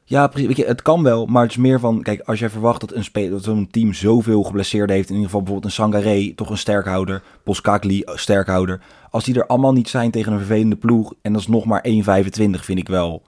ja, 0.03 0.27
precies. 0.27 0.47
Weet 0.47 0.57
je, 0.57 0.65
het 0.65 0.81
kan 0.81 1.03
wel, 1.03 1.25
maar 1.25 1.41
het 1.41 1.51
is 1.51 1.57
meer 1.57 1.79
van, 1.79 2.01
kijk, 2.01 2.21
als 2.21 2.39
jij 2.39 2.49
verwacht 2.49 2.79
dat 2.81 2.93
een 2.93 3.03
spe- 3.03 3.29
dat 3.29 3.43
zo'n 3.43 3.67
team 3.71 3.93
zoveel 3.93 4.43
geblesseerden 4.43 4.95
heeft, 4.95 5.07
in 5.09 5.13
ieder 5.15 5.29
geval 5.29 5.43
bijvoorbeeld 5.43 5.71
een 5.73 5.83
Sangaré, 5.83 6.33
toch 6.35 6.49
een 6.49 6.57
sterkhouder, 6.57 7.23
Boskakli, 7.43 8.01
eh, 8.01 8.15
sterkhouder, 8.15 8.81
als 9.09 9.23
die 9.23 9.35
er 9.35 9.47
allemaal 9.47 9.73
niet 9.73 9.89
zijn 9.89 10.11
tegen 10.11 10.31
een 10.31 10.37
vervelende 10.37 10.75
ploeg 10.75 11.13
en 11.21 11.31
dat 11.33 11.41
is 11.41 11.47
nog 11.47 11.65
maar 11.65 11.81
1,25, 11.85 12.65
vind 12.65 12.79
ik 12.79 12.87
wel, 12.87 13.23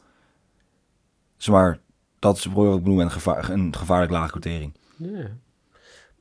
zeg 1.37 1.53
maar, 1.55 1.79
dat 2.19 2.37
is 2.37 2.45
wat 2.45 2.77
ik 2.77 2.83
bedoel, 2.83 3.01
een, 3.01 3.11
gevaar, 3.11 3.49
een 3.49 3.75
gevaarlijk 3.75 4.11
lage 4.11 4.31
quotering. 4.31 4.73
ja. 4.97 5.29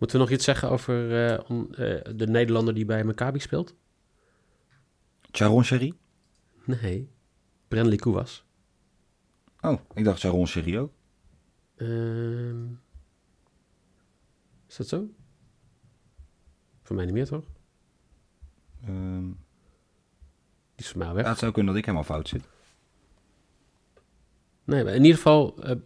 Moeten 0.00 0.18
we 0.18 0.24
nog 0.24 0.34
iets 0.34 0.44
zeggen 0.44 0.70
over 0.70 1.10
eh, 1.12 1.34
eh, 1.34 2.04
de 2.16 2.26
Nederlander 2.26 2.74
die 2.74 2.84
bij 2.84 3.04
Maccabi 3.04 3.38
speelt? 3.38 3.74
Charon 5.30 5.64
Sherry? 5.64 5.94
Nee, 6.64 7.10
Brenly 7.68 7.96
Kouwas. 7.96 8.44
Oh, 9.60 9.80
ik 9.94 10.04
dacht 10.04 10.20
Charon 10.20 10.46
Sherry 10.46 10.76
ook. 10.78 10.92
Ehm, 11.76 12.64
is 14.68 14.76
dat 14.76 14.88
zo? 14.88 15.08
Voor 16.82 16.96
mij 16.96 17.04
niet 17.04 17.14
meer, 17.14 17.26
toch? 17.26 17.44
Ehm, 18.84 19.24
Die 20.74 20.86
is 20.86 20.88
voor 20.88 20.98
mij 20.98 21.08
al 21.08 21.14
weg. 21.14 21.24
ja, 21.24 21.30
het 21.30 21.38
zou 21.38 21.52
kunnen 21.52 21.70
dat 21.72 21.80
ik 21.80 21.86
helemaal 21.86 22.06
fout 22.08 22.28
zit. 22.28 22.48
Nee, 24.64 24.84
maar 24.84 24.94
in 24.94 25.02
ieder 25.02 25.16
geval, 25.16 25.62
eh, 25.62 25.70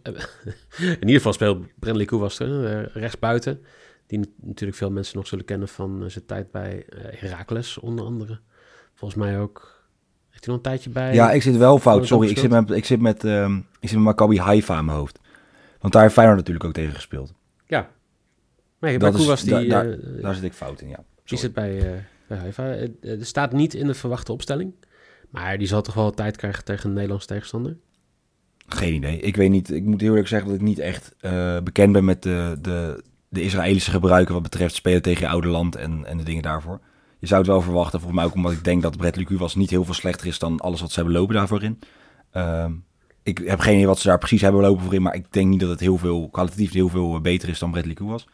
in 0.77 0.99
ieder 0.99 1.15
geval 1.15 1.33
speelt 1.33 1.79
Brenly 1.79 2.05
Kouwas 2.05 2.39
er, 2.39 2.65
eh, 2.65 2.95
rechtsbuiten. 2.95 3.63
Die 4.07 4.33
natuurlijk 4.41 4.77
veel 4.77 4.91
mensen 4.91 5.17
nog 5.17 5.27
zullen 5.27 5.45
kennen 5.45 5.67
van 5.67 6.03
eh, 6.03 6.09
zijn 6.09 6.25
tijd 6.25 6.51
bij 6.51 6.85
eh 6.89 7.19
Heracles, 7.21 7.77
onder 7.77 8.05
andere. 8.05 8.39
Volgens 8.93 9.19
mij 9.19 9.39
ook. 9.39 9.73
Heeft 10.29 10.45
hij 10.45 10.55
nog 10.55 10.63
een 10.65 10.71
tijdje 10.71 10.89
bij? 10.89 11.13
Ja, 11.13 11.31
ik 11.31 11.41
zit 11.41 11.57
wel 11.57 11.79
fout. 11.79 12.07
Sorry, 12.07 12.29
ik 12.29 12.37
zit, 12.37 12.49
met, 12.49 12.71
ik, 12.71 12.85
zit 12.85 12.99
met, 12.99 13.23
ehm, 13.23 13.55
ik 13.57 13.63
zit 13.89 13.91
met 13.93 14.03
Maccabi 14.03 14.39
Haifa 14.39 14.77
in 14.79 14.85
mijn 14.85 14.97
hoofd. 14.97 15.19
Want 15.79 15.93
daar 15.93 16.01
heeft 16.01 16.13
Feyenoord 16.13 16.37
natuurlijk 16.39 16.65
ook 16.65 16.73
tegen 16.73 16.93
gespeeld. 16.93 17.33
Ja. 17.67 17.89
Nee, 18.79 18.97
Dat 18.99 19.13
is- 19.13 19.17
Kouwas 19.19 19.43
die, 19.43 19.67
daar- 19.67 19.89
eh, 19.89 20.21
Daar 20.21 20.33
zit 20.35 20.43
ik 20.43 20.53
fout 20.53 20.81
in, 20.81 20.87
ja. 20.89 21.03
die 21.23 21.37
zit 21.37 21.53
bij, 21.53 22.05
bij 22.27 22.37
Haifa. 22.37 22.63
Er 23.01 23.25
staat 23.25 23.51
niet 23.51 23.73
in 23.73 23.87
de 23.87 23.93
verwachte 23.93 24.31
opstelling. 24.31 24.73
Maar 25.29 25.57
die 25.57 25.67
zal 25.67 25.81
toch 25.81 25.93
wel 25.93 26.11
tijd 26.11 26.37
krijgen 26.37 26.63
tegen 26.63 26.87
een 26.89 26.93
Nederlands 26.95 27.25
tegenstander. 27.25 27.77
Geen 28.67 28.93
idee. 28.93 29.19
Ik 29.19 29.35
weet 29.35 29.49
niet. 29.49 29.71
Ik 29.71 29.83
moet 29.83 30.01
heel 30.01 30.09
eerlijk 30.09 30.27
zeggen 30.27 30.47
dat 30.49 30.57
ik 30.57 30.63
niet 30.63 30.79
echt 30.79 31.15
bekend 31.63 31.93
ben 31.93 32.05
met 32.05 32.23
de, 32.23 32.57
de, 32.61 33.03
de 33.35 33.43
Israëlische 33.43 33.91
gebruiken 33.91 34.33
wat 34.33 34.43
betreft 34.43 34.75
spelen 34.75 35.01
tegen 35.01 35.21
je 35.21 35.29
oude 35.29 35.47
land 35.47 35.75
en, 35.75 36.05
en 36.05 36.17
de 36.17 36.23
dingen 36.23 36.43
daarvoor. 36.43 36.79
Je 37.19 37.27
zou 37.27 37.41
het 37.41 37.49
wel 37.49 37.61
verwachten, 37.61 37.99
volgens 37.99 38.19
mij 38.19 38.29
ook 38.29 38.35
omdat 38.35 38.51
ik 38.51 38.63
denk 38.63 38.81
dat 38.81 38.97
Brett 38.97 39.29
was 39.29 39.55
niet 39.55 39.69
heel 39.69 39.85
veel 39.85 39.93
slechter 39.93 40.27
is 40.27 40.39
dan 40.39 40.59
alles 40.59 40.81
wat 40.81 40.91
ze 40.91 40.95
hebben 40.99 41.19
lopen 41.19 41.35
daarvoor 41.35 41.63
in. 41.63 41.79
Ehm, 42.31 42.71
ik 43.23 43.37
heb 43.45 43.59
geen 43.59 43.73
idee 43.73 43.87
wat 43.87 43.99
ze 43.99 44.07
daar 44.07 44.17
precies 44.17 44.41
hebben 44.41 44.61
lopen 44.61 44.83
voor 44.83 44.93
in, 44.93 45.01
maar 45.01 45.15
ik 45.15 45.31
denk 45.31 45.47
niet 45.47 45.59
dat 45.59 45.69
het 45.69 45.79
heel 45.79 45.97
veel, 45.97 46.29
kwalitatief 46.29 46.73
heel 46.73 46.89
veel 46.89 47.21
beter 47.21 47.49
is 47.49 47.59
dan 47.59 47.71
Brett 47.71 47.99
was. 47.99 48.27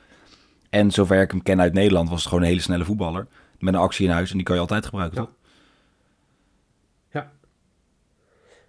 En 0.70 0.92
zover 0.92 1.22
ik 1.22 1.32
hem 1.32 1.44
ken 1.44 1.62
uit 1.62 1.74
Nederland 1.74 2.10
was 2.10 2.20
het 2.20 2.28
gewoon 2.28 2.44
een 2.44 2.50
hele 2.50 2.62
snelle 2.62 2.86
voetballer. 2.86 3.28
Met 3.60 3.74
een 3.74 3.80
actie 3.80 4.06
in 4.06 4.12
huis 4.12 4.30
en 4.32 4.36
die 4.36 4.46
kan 4.46 4.56
je 4.56 4.62
altijd 4.62 4.86
gebruiken, 4.86 5.18
Ja. 5.22 5.26
toch? 5.26 5.36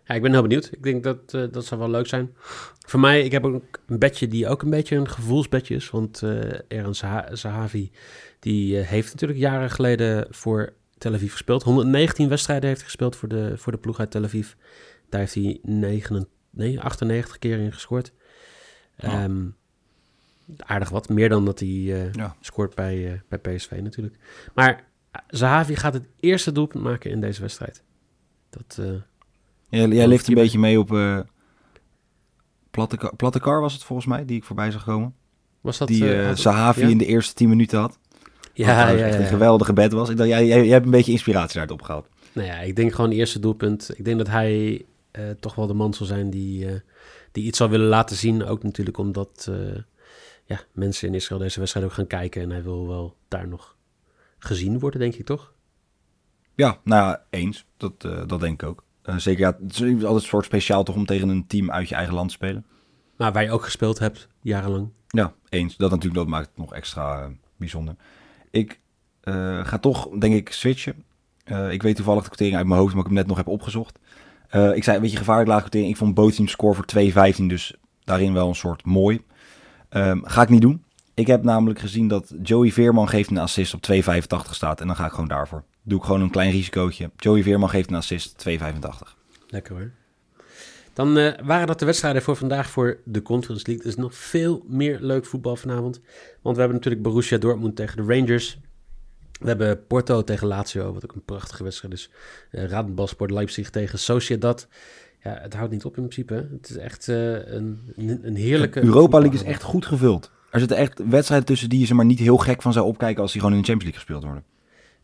Ja, 0.04 0.14
ik 0.14 0.22
ben 0.22 0.32
heel 0.32 0.42
benieuwd. 0.42 0.68
Ik 0.72 0.82
denk 0.82 1.02
dat 1.02 1.34
eh, 1.34 1.44
dat 1.50 1.64
zou 1.64 1.80
wel 1.80 1.90
leuk 1.90 2.06
zijn. 2.06 2.34
Voor 2.86 3.00
mij, 3.00 3.22
ik 3.24 3.32
heb 3.32 3.44
ook 3.44 3.80
een 3.86 3.98
bedje 3.98 4.28
die 4.28 4.48
ook 4.48 4.62
een 4.62 4.70
beetje 4.70 4.96
een 4.96 5.08
gevoelsbedje 5.08 5.74
is. 5.74 5.90
Want 5.90 6.22
Eran 6.68 6.94
Zaha- 6.94 7.34
Zahavi, 7.34 7.90
die 8.38 8.78
eh, 8.78 8.86
heeft 8.86 9.12
natuurlijk 9.12 9.38
jaren 9.40 9.70
geleden 9.70 10.26
voor 10.30 10.72
Tel 10.98 11.14
Aviv 11.14 11.30
gespeeld. 11.30 11.62
119 11.62 12.28
wedstrijden 12.28 12.66
heeft 12.68 12.80
hij 12.80 12.88
gespeeld 12.88 13.16
voor 13.16 13.28
de, 13.28 13.52
voor 13.58 13.72
de 13.72 13.78
ploeg 13.78 13.98
uit 13.98 14.10
Tel 14.10 14.24
Aviv. 14.24 14.52
Daar 15.08 15.20
heeft 15.20 15.34
hij 15.34 15.58
9, 15.62 16.28
nee, 16.50 16.80
98 16.80 17.38
keer 17.38 17.58
in 17.58 17.72
gescoord. 17.72 18.12
Oh. 18.98 19.12
Ehm, 19.14 19.46
aardig 20.56 20.88
wat, 20.88 21.08
meer 21.08 21.28
dan 21.28 21.44
dat 21.44 21.58
hij 21.58 21.68
Ja. 21.68 22.36
scoort 22.40 22.74
bij, 22.74 23.22
bij 23.28 23.38
PSV 23.38 23.70
natuurlijk. 23.82 24.16
Maar 24.54 24.84
Zahavi 25.28 25.76
gaat 25.76 25.94
het 25.94 26.06
eerste 26.20 26.52
doelpunt 26.52 26.84
maken 26.84 27.10
in 27.10 27.20
deze 27.20 27.40
wedstrijd. 27.40 27.82
Dat... 28.50 28.80
Jij, 29.78 29.88
jij 29.88 30.06
lift 30.06 30.28
een 30.28 30.34
je- 30.34 30.40
beetje 30.40 30.58
mee 30.58 30.78
op 30.78 30.92
eh 30.92 31.18
platte, 33.16 33.40
was 33.60 33.72
het 33.72 33.84
volgens 33.84 34.08
mij, 34.08 34.24
die 34.24 34.36
ik 34.36 34.44
voorbij 34.44 34.70
zag 34.70 34.84
komen. 34.84 35.14
Was 35.60 35.78
dat... 35.78 35.88
die 35.88 36.16
had- 36.16 36.38
Sahavi 36.38 36.80
ja? 36.80 36.88
in 36.88 36.98
de 36.98 37.06
eerste 37.06 37.34
10 37.34 37.48
minuten 37.48 37.78
had. 37.78 37.98
Ja, 38.54 38.88
ja, 38.88 39.04
echt 39.06 39.18
een 39.18 39.26
geweldige 39.26 39.72
bed 39.72 39.92
was. 39.92 40.08
Ik 40.08 40.16
dacht, 40.16 40.28
jij, 40.28 40.46
jij, 40.46 40.62
jij 40.64 40.72
hebt 40.72 40.84
een 40.84 40.90
beetje 40.90 41.12
inspiratie 41.12 41.58
daaruit 41.58 41.80
opgehaald. 41.80 42.08
Nou 42.32 42.46
ja, 42.46 42.58
ik 42.58 42.76
denk 42.76 42.92
gewoon 42.92 43.10
eerste 43.10 43.38
doelpunt. 43.38 43.90
Ik 43.98 44.04
denk 44.04 44.18
dat 44.18 44.28
hij 44.28 44.84
toch 45.40 45.54
wel 45.54 45.66
de 45.66 45.74
man 45.74 45.94
zal 45.94 46.06
zijn 46.06 46.30
die, 46.30 46.66
die 47.32 47.44
iets 47.44 47.58
zal 47.58 47.68
willen 47.68 47.86
laten 47.86 48.16
zien. 48.16 48.44
Ook 48.44 48.62
natuurlijk 48.62 48.98
omdat 48.98 49.50
ja, 50.44 50.60
mensen 50.72 51.08
in 51.08 51.14
Israël 51.14 51.40
deze 51.40 51.58
wedstrijd 51.58 51.86
ook 51.86 51.92
gaan 51.92 52.06
kijken. 52.06 52.42
En 52.42 52.50
hij 52.50 52.62
wil 52.62 52.86
wel 52.88 53.16
daar 53.28 53.48
nog 53.48 53.76
gezien 54.38 54.78
worden, 54.78 55.00
denk 55.00 55.14
ik 55.14 55.26
toch? 55.26 55.52
Ja, 56.54 56.78
nou 56.84 57.06
ja, 57.06 57.24
eens. 57.30 57.64
Dat, 57.76 58.00
dat 58.26 58.40
denk 58.40 58.62
ik 58.62 58.68
ook. 58.68 58.84
Eh, 59.02 59.16
zeker, 59.16 59.40
ja, 59.40 59.56
het 59.62 59.74
is 59.74 59.82
altijd 59.82 60.22
een 60.22 60.28
soort 60.28 60.44
speciaal 60.44 60.84
toch 60.84 60.94
om 60.94 61.06
tegen 61.06 61.28
een 61.28 61.46
team 61.46 61.70
uit 61.70 61.88
je 61.88 61.94
eigen 61.94 62.14
land 62.14 62.28
te 62.28 62.34
spelen. 62.34 62.66
Maar 63.16 63.32
waar 63.32 63.42
je 63.42 63.50
ook 63.50 63.64
gespeeld 63.64 63.98
hebt, 63.98 64.28
jarenlang. 64.40 64.88
Ja, 65.08 65.32
eens. 65.48 65.76
Dat 65.76 65.90
natuurlijk, 65.90 66.20
dat 66.20 66.28
maakt 66.28 66.46
het 66.46 66.56
nog 66.56 66.74
extra 66.74 67.22
eh, 67.22 67.28
bijzonder. 67.56 67.94
Ik 68.50 68.80
eh, 69.20 69.64
ga 69.64 69.78
toch, 69.78 70.08
denk 70.18 70.34
ik, 70.34 70.52
switchen. 70.52 71.04
Ik 71.70 71.82
weet 71.82 71.96
toevallig 71.96 72.22
de 72.22 72.28
quotering 72.28 72.56
uit 72.56 72.66
mijn 72.66 72.80
hoofd, 72.80 72.92
maar 72.92 73.02
ik 73.02 73.08
hem 73.08 73.16
net 73.16 73.26
nog 73.26 73.36
heb 73.36 73.46
opgezocht. 73.46 73.98
Ik 74.74 74.84
zei, 74.84 75.00
weet 75.00 75.10
je, 75.10 75.16
gevaarlijk 75.16 75.48
lage 75.48 75.60
quotering. 75.60 75.90
Ik 75.90 75.96
vond 75.96 76.14
both 76.14 76.34
teams 76.34 76.50
score 76.50 76.74
voor 76.74 76.84
2,15, 77.34 77.46
dus 77.46 77.74
daarin 78.04 78.32
wel 78.32 78.48
een 78.48 78.54
soort 78.54 78.84
mooi. 78.84 79.24
Ehm, 79.88 80.20
ga 80.22 80.42
ik 80.42 80.48
niet 80.48 80.60
doen. 80.60 80.84
Ik 81.14 81.26
heb 81.26 81.42
namelijk 81.42 81.78
gezien 81.78 82.08
dat 82.08 82.34
Joey 82.42 82.70
Veerman 82.70 83.08
geeft 83.08 83.30
een 83.30 83.38
assist 83.38 83.74
op 83.74 83.80
2,85 83.92 84.50
staat. 84.50 84.80
En 84.80 84.86
dan 84.86 84.96
ga 84.96 85.06
ik 85.06 85.10
gewoon 85.10 85.28
daarvoor. 85.28 85.64
Doe 85.82 85.98
ik 85.98 86.04
gewoon 86.04 86.20
een 86.20 86.30
klein 86.30 86.50
risicootje. 86.50 87.10
Joey 87.16 87.42
Veerman 87.42 87.70
geeft 87.70 87.90
een 87.90 87.96
assist, 87.96 88.44
2,85. 88.48 88.56
Lekker 89.48 89.74
hoor. 89.74 89.90
Dan 90.92 91.18
eh, 91.18 91.32
waren 91.44 91.66
dat 91.66 91.78
de 91.78 91.84
wedstrijden 91.84 92.22
voor 92.22 92.36
vandaag 92.36 92.70
voor 92.70 93.00
de 93.04 93.22
Conference 93.22 93.66
League. 93.66 93.84
Er 93.84 93.90
is 93.90 93.96
nog 93.96 94.14
veel 94.14 94.64
meer 94.66 94.98
leuk 95.00 95.26
voetbal 95.26 95.56
vanavond. 95.56 96.00
Want 96.42 96.54
we 96.56 96.62
hebben 96.62 96.78
natuurlijk 96.78 97.02
Borussia 97.02 97.38
Dortmund 97.38 97.76
tegen 97.76 97.96
de 97.96 98.14
Rangers. 98.14 98.58
We 99.40 99.48
hebben 99.48 99.86
Porto 99.86 100.24
tegen 100.24 100.46
Lazio, 100.46 100.92
wat 100.92 101.04
ook 101.04 101.14
een 101.14 101.24
prachtige 101.24 101.62
wedstrijd 101.62 101.94
is. 101.94 102.10
Uh, 102.50 102.64
Radenbalsport 102.64 103.30
Leipzig 103.30 103.70
tegen 103.70 103.98
Sociedad. 103.98 104.68
Ja, 105.22 105.38
het 105.42 105.54
houdt 105.54 105.72
niet 105.72 105.84
op 105.84 105.96
in 105.96 106.02
principe. 106.02 106.34
Hè? 106.34 106.40
Het 106.40 106.70
is 106.70 106.76
echt 106.76 107.08
eh, 107.08 107.52
een, 107.52 107.92
een 108.22 108.36
heerlijke... 108.36 108.82
Europa 108.82 109.18
League 109.18 109.38
is 109.38 109.44
echt 109.46 109.62
goed 109.62 109.86
gevuld. 109.86 110.30
Er 110.52 110.58
zitten 110.58 110.76
echt 110.76 111.02
wedstrijden 111.08 111.46
tussen 111.46 111.68
die 111.68 111.78
je 111.78 111.86
ze 111.86 111.94
maar 111.94 112.04
niet 112.04 112.18
heel 112.18 112.36
gek 112.36 112.62
van 112.62 112.72
zou 112.72 112.86
opkijken 112.86 113.22
als 113.22 113.32
die 113.32 113.40
gewoon 113.40 113.56
in 113.56 113.62
de 113.62 113.68
Champions 113.68 113.96
League 113.96 114.18
gespeeld 114.18 114.32
worden. 114.32 114.50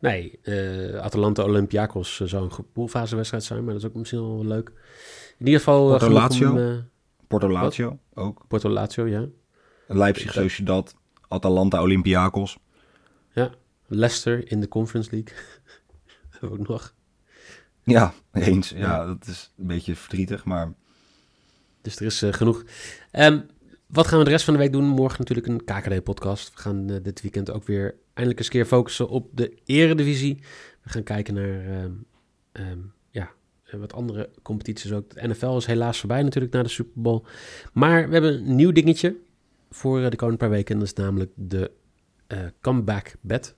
Nee, 0.00 0.38
eh, 0.42 1.00
Atalanta 1.00 1.42
Olympiakos 1.42 2.20
eh, 2.20 2.26
zou 2.28 2.42
een 2.44 2.66
poolfasewedstrijd 2.72 3.44
zijn, 3.44 3.64
maar 3.64 3.72
dat 3.74 3.82
is 3.82 3.88
ook 3.88 3.94
misschien 3.94 4.20
wel 4.20 4.44
leuk. 4.44 4.72
In 5.38 5.44
ieder 5.46 5.58
geval... 5.58 5.84
eh, 5.84 5.98
Porto 5.98 6.10
Lazio? 6.14 6.50
om, 6.50 6.88
Porto 7.28 7.50
Lazio 7.50 7.98
ook. 8.14 8.44
Porto 8.48 8.68
Lazio, 8.68 9.06
ja. 9.06 9.26
Leipzig, 9.86 10.32
Sociedad, 10.32 10.94
Atalanta, 11.28 11.82
Olympiakos. 11.82 12.58
Leicester 13.90 14.50
in 14.50 14.60
de 14.60 14.68
Conference 14.68 15.10
League. 15.10 15.34
Hebben 16.30 16.50
we 16.58 16.58
ook 16.60 16.68
nog. 16.68 16.94
Ja, 17.82 18.12
eens. 18.32 18.68
Ja, 18.68 18.76
Ja. 18.78 19.06
dat 19.06 19.26
is 19.26 19.52
een 19.58 19.66
beetje 19.66 19.96
verdrietig, 19.96 20.44
maar 20.44 20.72
Dus 21.82 21.96
er 21.96 22.06
is 22.06 22.24
genoeg. 22.30 22.64
Ehm, 23.10 23.40
wat 23.88 24.06
gaan 24.06 24.18
we 24.18 24.24
de 24.24 24.30
rest 24.30 24.44
van 24.44 24.54
de 24.54 24.60
week 24.60 24.72
doen? 24.72 24.84
Morgen 24.84 25.18
natuurlijk 25.18 25.46
een 25.46 25.64
KKD-podcast. 25.64 26.54
We 26.54 26.60
gaan 26.60 26.90
eh, 26.90 26.96
dit 27.02 27.20
weekend 27.20 27.50
ook 27.50 27.64
weer 27.64 27.94
eindelijk 28.14 28.38
eens 28.38 28.48
keer 28.48 28.64
focussen 28.64 29.08
op 29.08 29.28
de 29.32 29.58
eredivisie. 29.64 30.38
We 30.82 30.90
gaan 30.90 31.02
kijken 31.02 31.34
naar 31.34 31.66
ehm, 31.66 31.92
ehm, 32.52 32.78
ja, 33.10 33.30
eh, 33.64 33.80
wat 33.80 33.92
andere 33.92 34.30
competities 34.42 34.92
ook. 34.92 35.10
De 35.10 35.28
NFL 35.28 35.56
is 35.56 35.66
helaas 35.66 35.98
voorbij 35.98 36.22
natuurlijk 36.22 36.52
na 36.52 36.62
de 36.62 36.68
Super 36.68 37.02
Bowl. 37.02 37.24
Maar 37.72 38.06
we 38.06 38.12
hebben 38.12 38.34
een 38.34 38.54
nieuw 38.56 38.72
dingetje 38.72 39.16
voor 39.70 40.02
eh, 40.02 40.10
de 40.10 40.16
komende 40.16 40.40
paar 40.40 40.50
weken. 40.50 40.74
En 40.74 40.80
dat 40.80 40.88
is 40.88 41.04
namelijk 41.04 41.32
de 41.34 41.70
comeback 42.60 43.14
bet. 43.20 43.54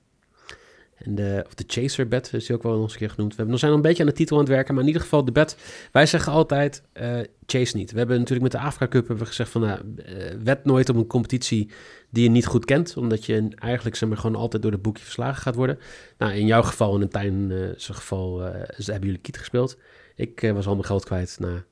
En 1.04 1.14
de, 1.14 1.42
of 1.46 1.54
de 1.54 1.64
chaser 1.66 2.08
bet 2.08 2.32
is 2.32 2.46
die 2.46 2.56
ook 2.56 2.62
wel 2.62 2.72
nog 2.72 2.82
eens 2.82 2.92
een 2.92 2.98
keer 2.98 3.10
genoemd. 3.10 3.30
We 3.30 3.36
hebben, 3.36 3.54
we 3.54 3.60
zijn 3.60 3.72
nog 3.72 3.80
een 3.80 3.86
beetje 3.88 4.02
aan 4.02 4.08
de 4.08 4.16
titel 4.16 4.36
aan 4.36 4.42
het 4.42 4.52
werken, 4.52 4.72
maar 4.74 4.82
in 4.82 4.88
ieder 4.88 5.02
geval 5.02 5.24
de 5.24 5.32
bet. 5.32 5.56
Wij 5.92 6.06
zeggen 6.06 6.32
altijd, 6.32 6.82
eh, 6.92 7.18
chase 7.46 7.76
niet. 7.76 7.92
We 7.92 7.98
hebben 7.98 8.16
natuurlijk 8.18 8.52
met 8.52 8.60
de 8.60 8.66
Afrika 8.66 8.88
Cup 8.88 9.00
hebben 9.00 9.18
we 9.18 9.26
gezegd 9.26 9.50
van, 9.50 9.60
nou, 9.60 9.80
eh, 9.96 10.14
wed 10.42 10.64
nooit 10.64 10.88
op 10.88 10.96
een 10.96 11.06
competitie 11.06 11.70
die 12.10 12.22
je 12.22 12.30
niet 12.30 12.46
goed 12.46 12.64
kent. 12.64 12.96
Omdat 12.96 13.24
je 13.24 13.48
eigenlijk 13.54 13.96
zeg 13.96 14.08
maar, 14.08 14.18
gewoon 14.18 14.36
altijd 14.36 14.62
door 14.62 14.70
de 14.70 14.78
boekje 14.78 15.04
verslagen 15.04 15.42
gaat 15.42 15.54
worden. 15.54 15.78
Nou, 16.18 16.32
in 16.32 16.46
jouw 16.46 16.62
geval 16.62 17.00
in 17.00 17.08
Tijn 17.08 17.50
eh, 17.50 17.58
zijn 17.76 17.98
geval 17.98 18.40
hebben 18.40 19.04
jullie 19.04 19.18
kiet 19.18 19.38
gespeeld. 19.38 19.78
Ik 20.14 20.50
was 20.54 20.66
al 20.66 20.74
mijn 20.74 20.86
geld 20.86 21.04
kwijt 21.04 21.36
na 21.38 21.64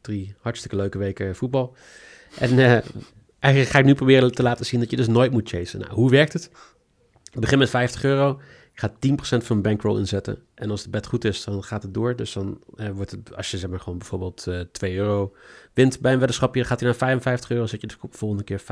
drie 0.00 0.34
hartstikke 0.40 0.76
leuke 0.76 0.98
weken 0.98 1.36
voetbal. 1.36 1.76
En 2.38 2.58
eigenlijk 3.38 3.72
ga 3.72 3.78
ik 3.78 3.84
nu 3.84 3.94
proberen 3.94 4.32
te 4.32 4.42
laten 4.42 4.66
zien 4.66 4.80
dat 4.80 4.90
je 4.90 4.96
dus 4.96 5.06
nooit 5.06 5.32
moet 5.32 5.48
chasen. 5.48 5.80
Nou, 5.80 5.92
hoe 5.92 6.10
werkt 6.10 6.32
het? 6.32 6.50
Ik 7.30 7.40
begin 7.40 7.58
met 7.58 7.70
50 7.70 8.04
euro. 8.04 8.40
Ik 8.72 8.80
ga 8.80 8.90
10% 8.90 9.18
van 9.18 9.40
mijn 9.48 9.62
bankroll 9.62 9.98
inzetten. 9.98 10.42
En 10.54 10.70
als 10.70 10.82
de 10.82 10.90
bet 10.90 11.06
goed 11.06 11.24
is, 11.24 11.44
dan 11.44 11.64
gaat 11.64 11.82
het 11.82 11.94
door. 11.94 12.16
Dus 12.16 12.32
dan 12.32 12.62
eh, 12.76 12.90
wordt 12.90 13.10
het, 13.10 13.36
als 13.36 13.50
je 13.50 13.58
zeg 13.58 13.70
maar 13.70 13.80
gewoon 13.80 13.98
bijvoorbeeld 13.98 14.46
eh 14.46 14.60
2 14.60 14.96
euro 14.96 15.34
wint 15.74 16.00
bij 16.00 16.12
een 16.12 16.18
weddenschapje, 16.18 16.64
gaat 16.64 16.80
hij 16.80 16.88
naar 16.88 16.98
55 16.98 17.50
euro. 17.50 17.66
Zet 17.66 17.80
je 17.80 17.86
de 17.86 17.94
volgende 18.10 18.44
keer 18.44 18.60
5,50 18.60 18.66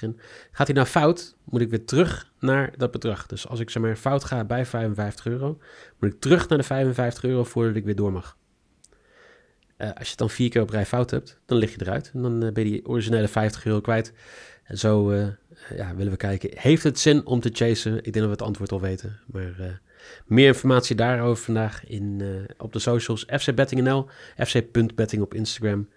in. 0.00 0.20
Gaat 0.52 0.66
hij 0.66 0.76
nou 0.76 0.86
fout, 0.86 1.36
moet 1.44 1.60
ik 1.60 1.70
weer 1.70 1.84
terug 1.84 2.32
naar 2.38 2.72
dat 2.76 2.90
bedrag. 2.90 3.26
Dus 3.26 3.48
als 3.48 3.60
ik 3.60 3.70
zeg 3.70 3.82
maar 3.82 3.96
fout 3.96 4.24
ga 4.24 4.44
bij 4.44 4.66
55 4.66 5.26
euro, 5.26 5.58
moet 5.98 6.12
ik 6.12 6.20
terug 6.20 6.48
naar 6.48 6.58
de 6.58 6.64
55 6.64 7.24
euro 7.24 7.44
voordat 7.44 7.76
ik 7.76 7.84
weer 7.84 7.96
door 7.96 8.12
mag. 8.12 8.36
Eh, 9.76 9.88
als 9.88 10.02
je 10.02 10.08
het 10.08 10.18
dan 10.18 10.30
vier 10.30 10.48
keer 10.48 10.62
op 10.62 10.70
rij 10.70 10.86
fout 10.86 11.10
hebt, 11.10 11.40
dan 11.46 11.58
lig 11.58 11.72
je 11.72 11.80
eruit. 11.80 12.10
En 12.14 12.22
dan 12.22 12.42
eh, 12.42 12.52
ben 12.52 12.64
je 12.64 12.70
die 12.70 12.86
originele 12.86 13.28
50 13.28 13.64
euro 13.64 13.80
kwijt. 13.80 14.12
En 14.64 14.78
zo 14.78 15.10
ja, 15.76 15.94
willen 15.94 16.12
we 16.12 16.18
kijken. 16.18 16.50
Heeft 16.54 16.82
het 16.82 16.98
zin 16.98 17.26
om 17.26 17.40
te 17.40 17.50
chasen? 17.52 17.96
Ik 17.96 18.02
denk 18.02 18.14
dat 18.14 18.24
we 18.24 18.30
het 18.30 18.42
antwoord 18.42 18.72
al 18.72 18.80
weten. 18.80 19.18
Maar 19.26 19.54
eh, 19.58 19.66
meer 20.26 20.46
informatie 20.46 20.96
daarover 20.96 21.44
vandaag 21.44 21.86
in, 21.86 22.16
eh, 22.20 22.54
op 22.58 22.72
de 22.72 22.78
socials. 22.78 23.24
FC 23.40 23.54
Betting 23.54 23.82
NL, 23.82 24.08
fc.betting 24.36 25.22
op 25.22 25.34
Instagram. 25.34 25.88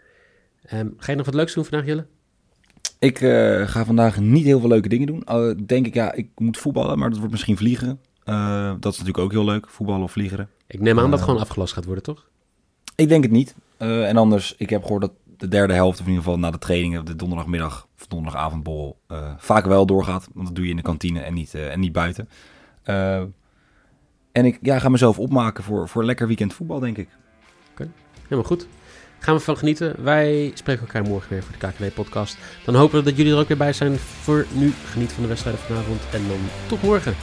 Ehm, 0.64 0.88
ga 0.98 1.12
je 1.12 1.18
nog 1.18 1.26
wat 1.26 1.36
leuks 1.36 1.54
doen 1.54 1.66
vandaag, 1.66 1.88
Jelle? 1.88 2.06
ik 3.00 3.22
eh, 3.22 3.68
ga 3.68 3.86
vandaag 3.86 4.20
niet 4.20 4.46
heel 4.46 4.60
veel 4.60 4.70
leuke 4.70 4.90
dingen 4.90 5.08
doen. 5.08 5.24
Denk 5.66 5.86
ik, 5.86 5.94
ja, 5.94 6.14
ik 6.14 6.30
moet 6.36 6.58
voetballen, 6.58 7.00
maar 7.00 7.10
dat 7.10 7.18
wordt 7.18 7.32
misschien 7.32 7.58
vliegeren. 7.58 8.00
Eh, 8.24 8.74
dat 8.80 8.94
is 8.94 9.00
natuurlijk 9.00 9.26
ook 9.26 9.32
heel 9.32 9.46
leuk, 9.46 9.70
voetballen 9.70 10.04
of 10.04 10.12
vliegeren. 10.12 10.50
Ik 10.68 10.80
neem 10.80 11.00
aan 11.00 11.10
dat 11.10 11.20
het 11.20 11.28
gewoon 11.28 11.42
afgelast 11.42 11.74
gaat 11.74 11.86
worden, 11.86 12.04
toch? 12.04 12.28
Ik 12.96 13.10
denk 13.10 13.24
het 13.24 13.32
niet. 13.32 13.56
En 13.78 14.18
anders, 14.18 14.56
ik 14.58 14.70
heb 14.70 14.82
gehoord 14.82 15.02
dat 15.02 15.12
de 15.40 15.48
derde 15.48 15.74
helft, 15.74 16.00
of 16.00 16.06
in 16.06 16.12
ieder 16.12 16.24
geval 16.24 16.40
na 16.40 16.52
de 16.52 16.58
trainingen, 16.58 17.06
de 17.06 17.16
donderdagmiddag 17.16 17.88
of 17.98 18.08
donderdagavondbol, 18.08 18.98
eh 19.08 19.34
vaak 19.38 19.66
wel 19.66 19.86
doorgaat. 19.86 20.28
Want 20.34 20.46
dat 20.46 20.56
doe 20.56 20.64
je 20.66 20.70
in 20.70 20.76
de 20.76 20.82
kantine 20.82 21.20
en 21.20 21.34
niet, 21.34 21.54
eh, 21.54 21.72
en 21.72 21.80
niet 21.80 21.92
buiten. 21.92 22.30
Eh, 22.84 23.22
en 24.32 24.46
ik 24.46 24.60
ja, 24.62 24.80
ga 24.80 24.90
mezelf 24.90 25.20
opmaken 25.20 25.64
voor, 25.64 25.90
voor 25.90 26.06
lekker 26.06 26.28
weekend 26.28 26.54
voetbal, 26.54 26.80
denk 26.80 26.98
ik. 26.98 27.10
Helemaal 28.30 28.50
goed. 28.50 28.68
Gaan 29.20 29.36
we 29.36 29.42
van 29.42 29.58
genieten. 29.58 30.04
Wij 30.04 30.52
spreken 30.54 30.82
elkaar 30.82 31.04
morgen 31.04 31.30
weer 31.30 31.44
voor 31.44 31.56
de 31.60 31.68
KKW-podcast. 31.68 32.38
Dan 32.66 32.76
hopen 32.76 33.00
we 33.00 33.06
dat 33.06 33.18
jullie 33.18 33.34
er 33.34 33.40
ook 33.40 33.48
weer 33.48 33.58
bij 33.58 33.74
zijn. 33.74 33.98
Voor 33.98 34.46
nu, 34.54 34.74
geniet 34.86 35.12
van 35.12 35.24
de 35.24 35.30
wedstrijden 35.30 35.62
vanavond. 35.62 36.02
En 36.12 36.28
dan 36.28 36.40
tot 36.68 36.82
morgen. 36.82 37.16